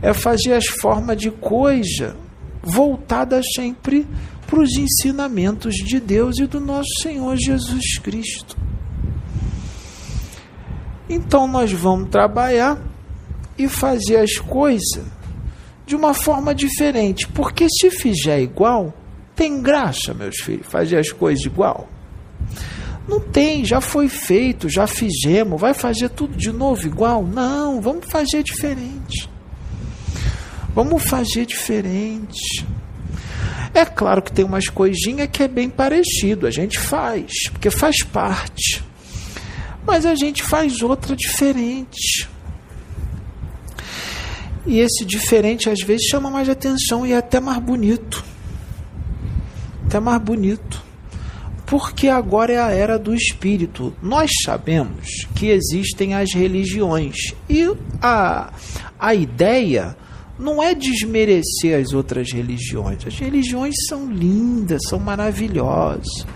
É 0.00 0.14
fazer 0.14 0.54
as 0.54 0.64
formas 0.80 1.18
de 1.18 1.30
coisa 1.30 2.16
voltadas 2.62 3.44
sempre 3.54 4.06
para 4.48 4.60
os 4.60 4.72
ensinamentos 4.72 5.74
de 5.74 6.00
Deus 6.00 6.38
e 6.38 6.46
do 6.46 6.58
nosso 6.58 6.88
Senhor 7.02 7.36
Jesus 7.36 7.98
Cristo. 7.98 8.56
Então 11.06 11.46
nós 11.46 11.70
vamos 11.70 12.08
trabalhar 12.08 12.80
e 13.58 13.68
fazer 13.68 14.16
as 14.16 14.38
coisas 14.38 15.04
de 15.84 15.94
uma 15.94 16.14
forma 16.14 16.54
diferente, 16.54 17.28
porque 17.28 17.66
se 17.68 17.90
fizer 17.90 18.40
igual, 18.40 18.94
tem 19.36 19.60
graça, 19.60 20.14
meus 20.14 20.38
filhos, 20.38 20.66
fazer 20.66 20.96
as 20.96 21.12
coisas 21.12 21.44
igual. 21.44 21.86
Não 23.06 23.20
tem, 23.20 23.66
já 23.66 23.82
foi 23.82 24.08
feito, 24.08 24.68
já 24.68 24.86
fizemos, 24.86 25.60
vai 25.60 25.74
fazer 25.74 26.08
tudo 26.08 26.36
de 26.36 26.52
novo 26.52 26.86
igual? 26.86 27.22
Não, 27.22 27.82
vamos 27.82 28.06
fazer 28.06 28.42
diferente. 28.42 29.28
Vamos 30.74 31.02
fazer 31.04 31.44
diferente. 31.44 32.66
É 33.78 33.84
claro 33.84 34.20
que 34.20 34.32
tem 34.32 34.44
umas 34.44 34.66
coisinhas 34.66 35.28
que 35.32 35.40
é 35.40 35.46
bem 35.46 35.70
parecido, 35.70 36.48
a 36.48 36.50
gente 36.50 36.76
faz, 36.76 37.48
porque 37.52 37.70
faz 37.70 38.02
parte. 38.02 38.82
Mas 39.86 40.04
a 40.04 40.16
gente 40.16 40.42
faz 40.42 40.82
outra 40.82 41.14
diferente. 41.14 42.28
E 44.66 44.80
esse 44.80 45.04
diferente 45.04 45.70
às 45.70 45.78
vezes 45.80 46.08
chama 46.08 46.28
mais 46.28 46.48
atenção 46.48 47.06
e 47.06 47.12
é 47.12 47.18
até 47.18 47.38
mais 47.38 47.60
bonito. 47.60 48.24
Até 49.86 50.00
mais 50.00 50.20
bonito 50.20 50.82
porque 51.64 52.08
agora 52.08 52.50
é 52.50 52.58
a 52.58 52.70
era 52.70 52.98
do 52.98 53.14
espírito. 53.14 53.94
Nós 54.02 54.30
sabemos 54.42 55.28
que 55.34 55.50
existem 55.50 56.14
as 56.14 56.32
religiões 56.32 57.34
e 57.48 57.70
a, 58.00 58.50
a 58.98 59.14
ideia 59.14 59.94
não 60.38 60.62
é 60.62 60.74
desmerecer 60.74 61.80
as 61.80 61.92
outras 61.92 62.32
religiões. 62.32 63.06
As 63.06 63.18
religiões 63.18 63.74
são 63.88 64.10
lindas, 64.10 64.80
são 64.88 64.98
maravilhosas. 64.98 66.26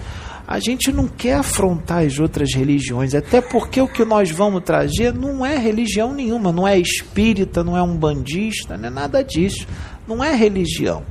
A 0.46 0.58
gente 0.58 0.92
não 0.92 1.06
quer 1.06 1.34
afrontar 1.34 2.04
as 2.04 2.18
outras 2.18 2.52
religiões, 2.54 3.14
até 3.14 3.40
porque 3.40 3.80
o 3.80 3.88
que 3.88 4.04
nós 4.04 4.30
vamos 4.30 4.62
trazer 4.64 5.14
não 5.14 5.46
é 5.46 5.56
religião 5.56 6.12
nenhuma, 6.12 6.52
não 6.52 6.66
é 6.66 6.78
espírita, 6.78 7.62
não 7.62 7.76
é 7.76 7.82
um 7.82 7.96
bandista, 7.96 8.76
não 8.76 8.88
é 8.88 8.90
nada 8.90 9.22
disso. 9.22 9.66
Não 10.06 10.22
é 10.22 10.34
religião. 10.34 11.04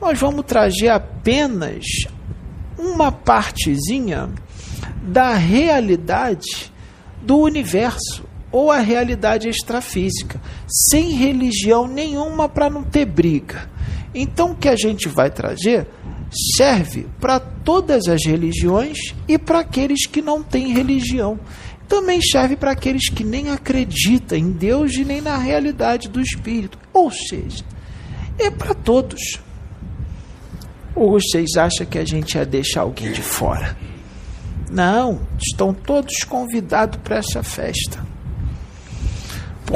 Nós 0.00 0.18
vamos 0.18 0.44
trazer 0.46 0.88
apenas 0.88 1.84
uma 2.78 3.10
partezinha 3.10 4.30
da 5.02 5.34
realidade 5.34 6.72
do 7.22 7.38
universo 7.38 8.25
ou 8.56 8.70
a 8.70 8.78
realidade 8.78 9.50
extrafísica, 9.50 10.40
sem 10.66 11.10
religião 11.10 11.86
nenhuma 11.86 12.48
para 12.48 12.70
não 12.70 12.82
ter 12.82 13.04
briga. 13.04 13.68
Então, 14.14 14.52
o 14.52 14.56
que 14.56 14.66
a 14.66 14.74
gente 14.74 15.10
vai 15.10 15.30
trazer 15.30 15.86
serve 16.56 17.06
para 17.20 17.38
todas 17.38 18.08
as 18.08 18.24
religiões 18.24 18.96
e 19.28 19.36
para 19.36 19.58
aqueles 19.58 20.06
que 20.06 20.22
não 20.22 20.42
têm 20.42 20.72
religião. 20.72 21.38
Também 21.86 22.22
serve 22.22 22.56
para 22.56 22.70
aqueles 22.70 23.10
que 23.10 23.22
nem 23.22 23.50
acreditam 23.50 24.38
em 24.38 24.50
Deus 24.50 24.94
e 24.94 25.04
nem 25.04 25.20
na 25.20 25.36
realidade 25.36 26.08
do 26.08 26.18
Espírito. 26.18 26.78
Ou 26.94 27.10
seja, 27.10 27.62
é 28.38 28.50
para 28.50 28.72
todos. 28.72 29.38
Ou 30.94 31.10
vocês 31.10 31.56
acham 31.58 31.84
que 31.84 31.98
a 31.98 32.06
gente 32.06 32.38
ia 32.38 32.46
deixar 32.46 32.80
alguém 32.80 33.12
de 33.12 33.20
fora? 33.20 33.76
Não, 34.70 35.20
estão 35.38 35.74
todos 35.74 36.24
convidados 36.24 36.98
para 37.04 37.18
essa 37.18 37.42
festa. 37.42 38.05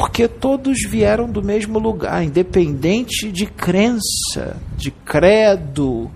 Porque 0.00 0.26
todos 0.26 0.78
vieram 0.88 1.28
do 1.30 1.42
mesmo 1.42 1.78
lugar, 1.78 2.24
independente 2.24 3.30
de 3.30 3.44
crença, 3.44 4.56
de 4.74 4.90
credo, 4.90 6.10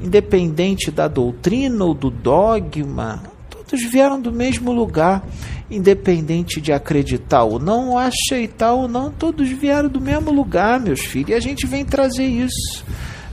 independente 0.00 0.92
da 0.92 1.08
doutrina 1.08 1.84
ou 1.86 1.92
do 1.92 2.08
dogma, 2.08 3.20
todos 3.50 3.82
vieram 3.90 4.20
do 4.20 4.30
mesmo 4.30 4.70
lugar, 4.70 5.26
independente 5.68 6.60
de 6.60 6.72
acreditar 6.72 7.42
ou 7.42 7.58
não, 7.58 7.98
aceitar 7.98 8.74
ou 8.74 8.86
não, 8.86 9.10
todos 9.10 9.50
vieram 9.50 9.88
do 9.88 10.00
mesmo 10.00 10.30
lugar, 10.30 10.78
meus 10.78 11.00
filhos, 11.00 11.30
e 11.30 11.34
a 11.34 11.40
gente 11.40 11.66
vem 11.66 11.84
trazer 11.84 12.26
isso 12.26 12.84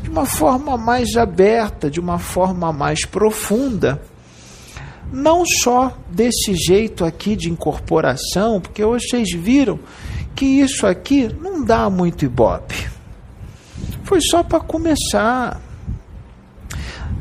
de 0.01 0.09
uma 0.09 0.25
forma 0.25 0.75
mais 0.75 1.15
aberta, 1.15 1.87
de 1.87 1.99
uma 1.99 2.17
forma 2.17 2.73
mais 2.73 3.05
profunda. 3.05 4.01
Não 5.11 5.45
só 5.45 5.97
desse 6.09 6.55
jeito 6.55 7.03
aqui 7.03 7.35
de 7.35 7.49
incorporação, 7.49 8.61
porque 8.61 8.83
hoje 8.83 9.07
vocês 9.09 9.31
viram 9.31 9.79
que 10.35 10.45
isso 10.45 10.87
aqui 10.87 11.27
não 11.41 11.63
dá 11.63 11.89
muito 11.89 12.23
ibope. 12.23 12.89
Foi 14.03 14.21
só 14.21 14.41
para 14.41 14.59
começar. 14.59 15.61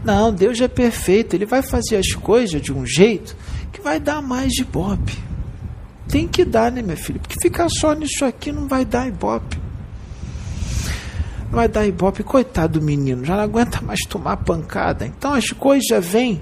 Não, 0.05 0.32
Deus 0.32 0.61
é 0.61 0.68
perfeito, 0.68 1.34
Ele 1.34 1.45
vai 1.45 1.62
fazer 1.62 1.97
as 1.97 2.12
coisas 2.12 2.62
de 2.62 2.72
um 2.72 2.86
jeito 2.86 3.36
que 3.72 3.80
vai 3.80 3.99
dar 3.99 4.22
mais 4.22 4.53
ibope. 4.59 5.18
Tem 6.09 6.26
que 6.26 6.45
dar, 6.45 6.72
né, 6.72 6.82
meu 6.82 6.97
filho? 6.97 7.20
Porque 7.20 7.36
ficar 7.41 7.68
só 7.68 7.93
nisso 7.93 8.24
aqui 8.24 8.51
não 8.53 8.66
vai 8.66 8.84
dar 8.84 9.07
ibope 9.09 9.70
vai 11.51 11.68
dar 11.68 11.86
ibope, 11.86 12.22
coitado 12.22 12.78
do 12.78 12.84
menino, 12.84 13.24
já 13.24 13.34
não 13.34 13.43
aguenta 13.43 13.80
mais 13.80 14.01
tomar 14.09 14.36
pancada. 14.38 15.05
Então 15.05 15.34
as 15.34 15.49
coisas 15.51 16.07
vêm 16.07 16.41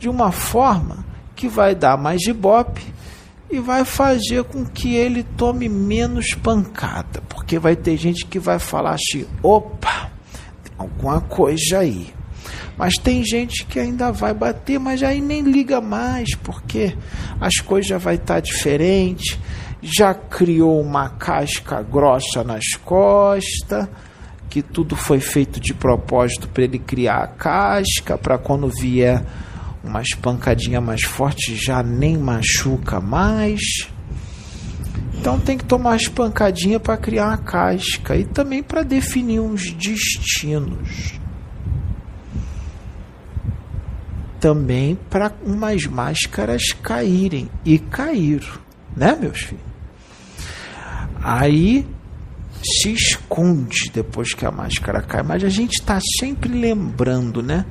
de 0.00 0.08
uma 0.08 0.32
forma 0.32 1.04
que 1.36 1.46
vai 1.46 1.74
dar 1.74 1.96
mais 1.96 2.22
ibope 2.22 2.82
e 3.50 3.60
vai 3.60 3.84
fazer 3.84 4.44
com 4.44 4.64
que 4.64 4.96
ele 4.96 5.22
tome 5.22 5.68
menos 5.68 6.34
pancada, 6.34 7.22
porque 7.28 7.58
vai 7.58 7.76
ter 7.76 7.96
gente 7.96 8.24
que 8.24 8.38
vai 8.38 8.58
falar 8.58 8.94
assim: 8.94 9.26
opa, 9.42 10.10
alguma 10.78 11.20
coisa 11.20 11.80
aí. 11.80 12.12
Mas 12.78 12.94
tem 12.94 13.22
gente 13.22 13.66
que 13.66 13.78
ainda 13.78 14.10
vai 14.10 14.32
bater, 14.32 14.80
mas 14.80 15.02
aí 15.02 15.20
nem 15.20 15.42
liga 15.42 15.82
mais, 15.82 16.34
porque 16.36 16.96
as 17.38 17.56
coisas 17.56 17.88
já 17.88 17.98
vai 17.98 18.14
estar 18.14 18.34
tá 18.36 18.40
diferente, 18.40 19.38
já 19.82 20.14
criou 20.14 20.80
uma 20.80 21.10
casca 21.10 21.82
grossa 21.82 22.42
nas 22.42 22.64
costas 22.82 23.86
que 24.48 24.62
tudo 24.62 24.96
foi 24.96 25.20
feito 25.20 25.60
de 25.60 25.72
propósito 25.72 26.48
para 26.48 26.64
ele 26.64 26.78
criar 26.78 27.22
a 27.22 27.26
casca, 27.28 28.18
para 28.18 28.36
quando 28.36 28.68
vier 28.68 29.22
umas 29.82 30.08
pancadinhas 30.10 30.82
mais 30.82 31.02
fortes 31.02 31.62
já 31.62 31.82
nem 31.82 32.16
machuca 32.16 33.00
mais. 33.00 33.60
Então 35.18 35.38
tem 35.38 35.58
que 35.58 35.64
tomar 35.64 35.94
as 35.94 36.08
pancadinhas 36.08 36.80
para 36.80 36.96
criar 36.96 37.32
a 37.32 37.36
casca 37.36 38.16
e 38.16 38.24
também 38.24 38.62
para 38.62 38.82
definir 38.82 39.40
uns 39.40 39.72
destinos. 39.72 41.18
Também 44.40 44.96
para 45.10 45.30
umas 45.44 45.84
máscaras 45.84 46.72
caírem 46.82 47.50
e 47.64 47.78
caíram, 47.78 48.58
né, 48.96 49.14
meus 49.20 49.40
filhos? 49.40 49.70
Aí 51.22 51.86
se 52.62 52.92
esconde 52.92 53.90
depois 53.92 54.32
que 54.32 54.46
a 54.46 54.50
máscara 54.50 55.02
cai, 55.02 55.22
mas 55.22 55.44
a 55.44 55.48
gente 55.48 55.74
está 55.74 55.98
sempre 56.18 56.48
lembrando, 56.48 57.42
né? 57.42 57.66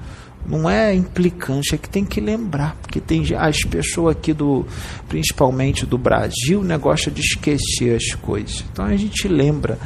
Não 0.50 0.68
é 0.68 0.96
implicância 0.96 1.76
é 1.76 1.78
que 1.78 1.88
tem 1.88 2.04
que 2.04 2.20
lembrar, 2.20 2.76
porque 2.82 3.00
tem 3.00 3.24
as 3.38 3.62
pessoas 3.62 4.16
aqui 4.16 4.34
do, 4.34 4.66
principalmente 5.08 5.86
do 5.86 5.96
Brasil, 5.96 6.64
negócio 6.64 7.12
de 7.12 7.22
esquecer 7.22 7.96
as 7.96 8.16
coisas. 8.16 8.66
Então 8.72 8.84
a 8.84 8.98
gente 8.98 9.28
lembra. 9.28 9.78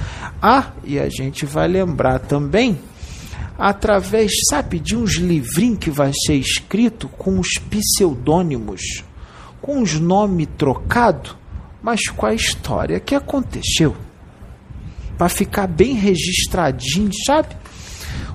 Ah, 0.42 0.72
e 0.86 0.98
a 0.98 1.10
gente 1.10 1.46
vai 1.46 1.68
lembrar 1.68 2.20
também 2.20 2.80
através, 3.60 4.32
sabe, 4.50 4.80
de 4.80 4.96
uns 4.96 5.16
livrinhos 5.18 5.80
que 5.80 5.92
vai 5.92 6.14
ser 6.26 6.36
escrito 6.36 7.10
com 7.10 7.42
os 7.42 7.60
pseudônimos, 7.70 9.04
com 9.62 9.82
os 9.82 10.00
nomes 10.00 10.48
trocados, 10.58 11.36
mas 11.82 12.08
com 12.08 12.26
a 12.26 12.34
história 12.34 13.02
que 13.02 13.14
aconteceu 13.14 13.98
para 15.18 15.28
ficar 15.28 15.68
bem 15.68 15.94
registradinho, 15.94 17.12
sabe? 17.26 17.56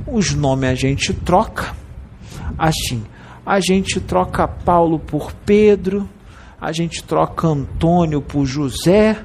Os 0.07 0.35
nomes 0.35 0.69
a 0.69 0.75
gente 0.75 1.15
troca 1.15 1.75
assim. 2.57 3.05
a 3.45 3.61
gente 3.61 4.01
troca 4.01 4.47
Paulo 4.47 4.99
por 4.99 5.33
Pedro, 5.33 6.09
a 6.61 6.73
gente 6.73 7.03
troca 7.03 7.47
Antônio 7.49 8.21
por 8.21 8.45
José, 8.45 9.25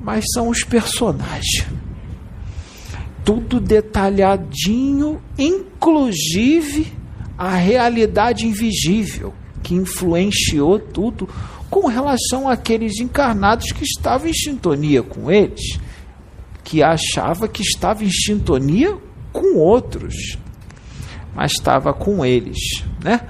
mas 0.00 0.24
são 0.32 0.48
os 0.48 0.64
personagens. 0.64 1.66
Tudo 3.24 3.60
detalhadinho, 3.60 5.20
inclusive 5.38 6.92
a 7.36 7.54
realidade 7.54 8.46
invisível 8.46 9.32
que 9.62 9.74
influenciou 9.74 10.78
tudo 10.78 11.28
com 11.68 11.86
relação 11.86 12.48
àqueles 12.48 12.98
encarnados 12.98 13.70
que 13.72 13.84
estavam 13.84 14.28
em 14.28 14.32
sintonia 14.32 15.02
com 15.02 15.30
eles, 15.30 15.78
que 16.64 16.82
achava 16.82 17.46
que 17.46 17.62
estava 17.62 18.02
em 18.02 18.10
sintonia 18.10 18.96
com 19.32 19.58
outros, 19.58 20.38
mas 21.38 21.52
estava 21.52 21.94
com 21.94 22.26
eles, 22.26 22.82
né? 23.00 23.20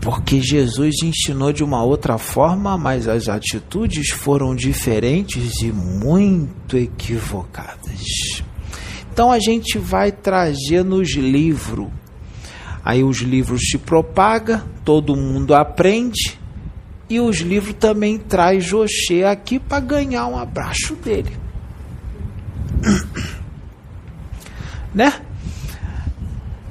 Porque 0.00 0.40
Jesus 0.40 0.94
ensinou 1.02 1.52
de 1.52 1.64
uma 1.64 1.82
outra 1.82 2.16
forma, 2.16 2.78
mas 2.78 3.08
as 3.08 3.28
atitudes 3.28 4.10
foram 4.10 4.54
diferentes 4.54 5.60
e 5.62 5.72
muito 5.72 6.76
equivocadas. 6.76 8.40
Então 9.12 9.32
a 9.32 9.40
gente 9.40 9.78
vai 9.78 10.12
trazer 10.12 10.84
nos 10.84 11.12
livros. 11.16 11.88
Aí 12.84 13.02
os 13.02 13.18
livros 13.18 13.62
se 13.68 13.76
propaga, 13.76 14.64
todo 14.84 15.16
mundo 15.16 15.56
aprende 15.56 16.38
e 17.10 17.18
os 17.18 17.38
livros 17.38 17.74
também 17.80 18.16
traz 18.16 18.64
Joché 18.64 19.24
aqui 19.24 19.58
para 19.58 19.80
ganhar 19.80 20.28
um 20.28 20.38
abraço 20.38 20.94
dele. 20.94 21.36
né? 24.94 25.25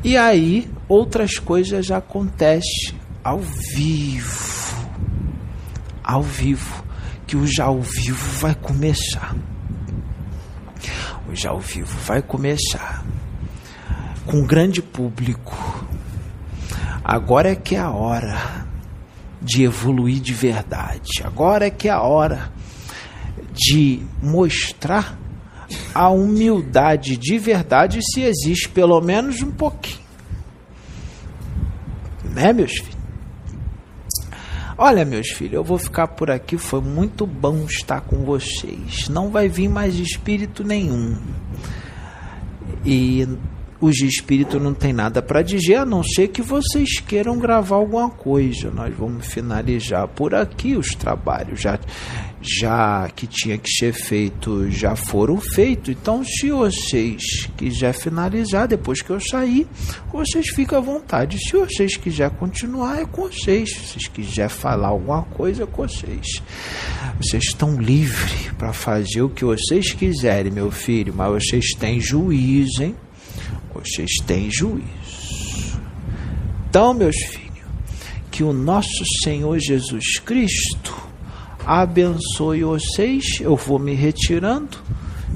E 0.05 0.15
aí 0.17 0.69
outras 0.87 1.39
coisas 1.39 1.89
acontecem 1.89 2.93
ao 3.23 3.39
vivo. 3.39 4.87
Ao 6.03 6.21
vivo. 6.21 6.85
Que 7.25 7.35
o 7.35 7.47
já 7.47 7.65
ao 7.65 7.81
vivo 7.81 8.39
vai 8.39 8.53
começar. 8.53 9.35
O 11.27 11.33
já 11.33 11.49
ao 11.49 11.59
vivo 11.59 11.97
vai 12.05 12.21
começar. 12.21 13.03
Com 14.27 14.41
um 14.41 14.45
grande 14.45 14.79
público. 14.79 15.57
Agora 17.03 17.49
é 17.49 17.55
que 17.55 17.75
é 17.75 17.79
a 17.79 17.89
hora 17.89 18.67
de 19.41 19.63
evoluir 19.63 20.19
de 20.21 20.35
verdade. 20.35 21.23
Agora 21.23 21.65
é 21.65 21.71
que 21.71 21.87
é 21.87 21.91
a 21.91 22.01
hora 22.03 22.51
de 23.51 24.03
mostrar 24.21 25.17
a 25.93 26.09
humildade 26.09 27.17
de 27.17 27.37
verdade 27.37 27.99
se 28.01 28.21
existe 28.21 28.69
pelo 28.69 28.99
menos 29.01 29.41
um 29.41 29.51
pouquinho. 29.51 30.05
Né, 32.33 32.51
meus 32.51 32.73
filhos? 32.73 32.95
Olha, 34.77 35.05
meus 35.05 35.29
filhos, 35.29 35.53
eu 35.53 35.63
vou 35.63 35.77
ficar 35.77 36.07
por 36.07 36.29
aqui. 36.29 36.57
Foi 36.57 36.81
muito 36.81 37.25
bom 37.25 37.65
estar 37.65 38.01
com 38.01 38.25
vocês. 38.25 39.07
Não 39.07 39.29
vai 39.29 39.47
vir 39.47 39.69
mais 39.69 39.95
espírito 39.95 40.65
nenhum. 40.65 41.15
E 42.83 43.25
os 43.85 43.95
de 43.95 44.07
espírito 44.07 44.59
não 44.59 44.73
tem 44.73 44.91
nada 44.91 45.21
para 45.21 45.41
dizer, 45.41 45.75
a 45.75 45.85
não 45.85 46.03
ser 46.03 46.29
que 46.29 46.41
vocês 46.41 46.99
queiram 46.99 47.37
gravar 47.37 47.75
alguma 47.75 48.09
coisa. 48.09 48.71
Nós 48.71 48.93
vamos 48.95 49.25
finalizar 49.27 50.07
por 50.07 50.33
aqui 50.33 50.75
os 50.75 50.95
trabalhos 50.95 51.61
já 51.61 51.79
já 52.47 53.09
que 53.15 53.25
tinha 53.25 53.57
que 53.57 53.69
ser 53.69 53.91
feito 53.91 54.69
já 54.69 54.95
foram 54.95 55.37
feitos. 55.37 55.89
Então, 55.89 56.23
se 56.23 56.51
vocês 56.51 57.49
quiser 57.57 57.93
finalizar 57.93 58.67
depois 58.67 59.01
que 59.01 59.09
eu 59.09 59.19
sair, 59.19 59.67
vocês 60.11 60.49
ficam 60.49 60.77
à 60.77 60.81
vontade. 60.81 61.39
Se 61.39 61.57
vocês 61.57 61.97
quiser 61.97 62.29
continuar, 62.31 63.01
é 63.01 63.05
com 63.05 63.23
vocês. 63.23 63.71
Se 63.71 63.79
vocês 63.79 64.07
quiser 64.07 64.49
falar 64.49 64.89
alguma 64.89 65.23
coisa, 65.23 65.63
é 65.63 65.65
com 65.65 65.87
vocês. 65.87 66.27
Vocês 67.19 67.45
estão 67.45 67.81
livres 67.81 68.51
para 68.57 68.73
fazer 68.73 69.21
o 69.21 69.29
que 69.29 69.43
vocês 69.43 69.93
quiserem, 69.93 70.51
meu 70.51 70.69
filho, 70.69 71.13
mas 71.15 71.45
vocês 71.45 71.71
têm 71.79 71.99
juízo, 71.99 72.83
hein? 72.83 72.95
Vocês 73.75 74.11
têm 74.25 74.49
juízo. 74.49 75.79
Então, 76.69 76.93
meus 76.93 77.15
filhos, 77.15 77.45
que 78.31 78.43
o 78.43 78.53
nosso 78.53 79.03
Senhor 79.23 79.57
Jesus 79.59 80.19
Cristo 80.19 80.95
abençoe 81.65 82.63
vocês. 82.63 83.23
Eu 83.39 83.55
vou 83.55 83.79
me 83.79 83.93
retirando. 83.93 84.77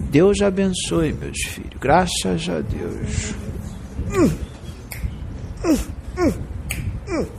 Deus 0.10 0.42
abençoe, 0.42 1.14
meus 1.14 1.38
filhos. 1.46 1.80
Graças 1.80 2.50
a 2.50 2.62
Deus. 2.62 3.34
Hum. 4.12 4.50
Hum. 6.18 7.39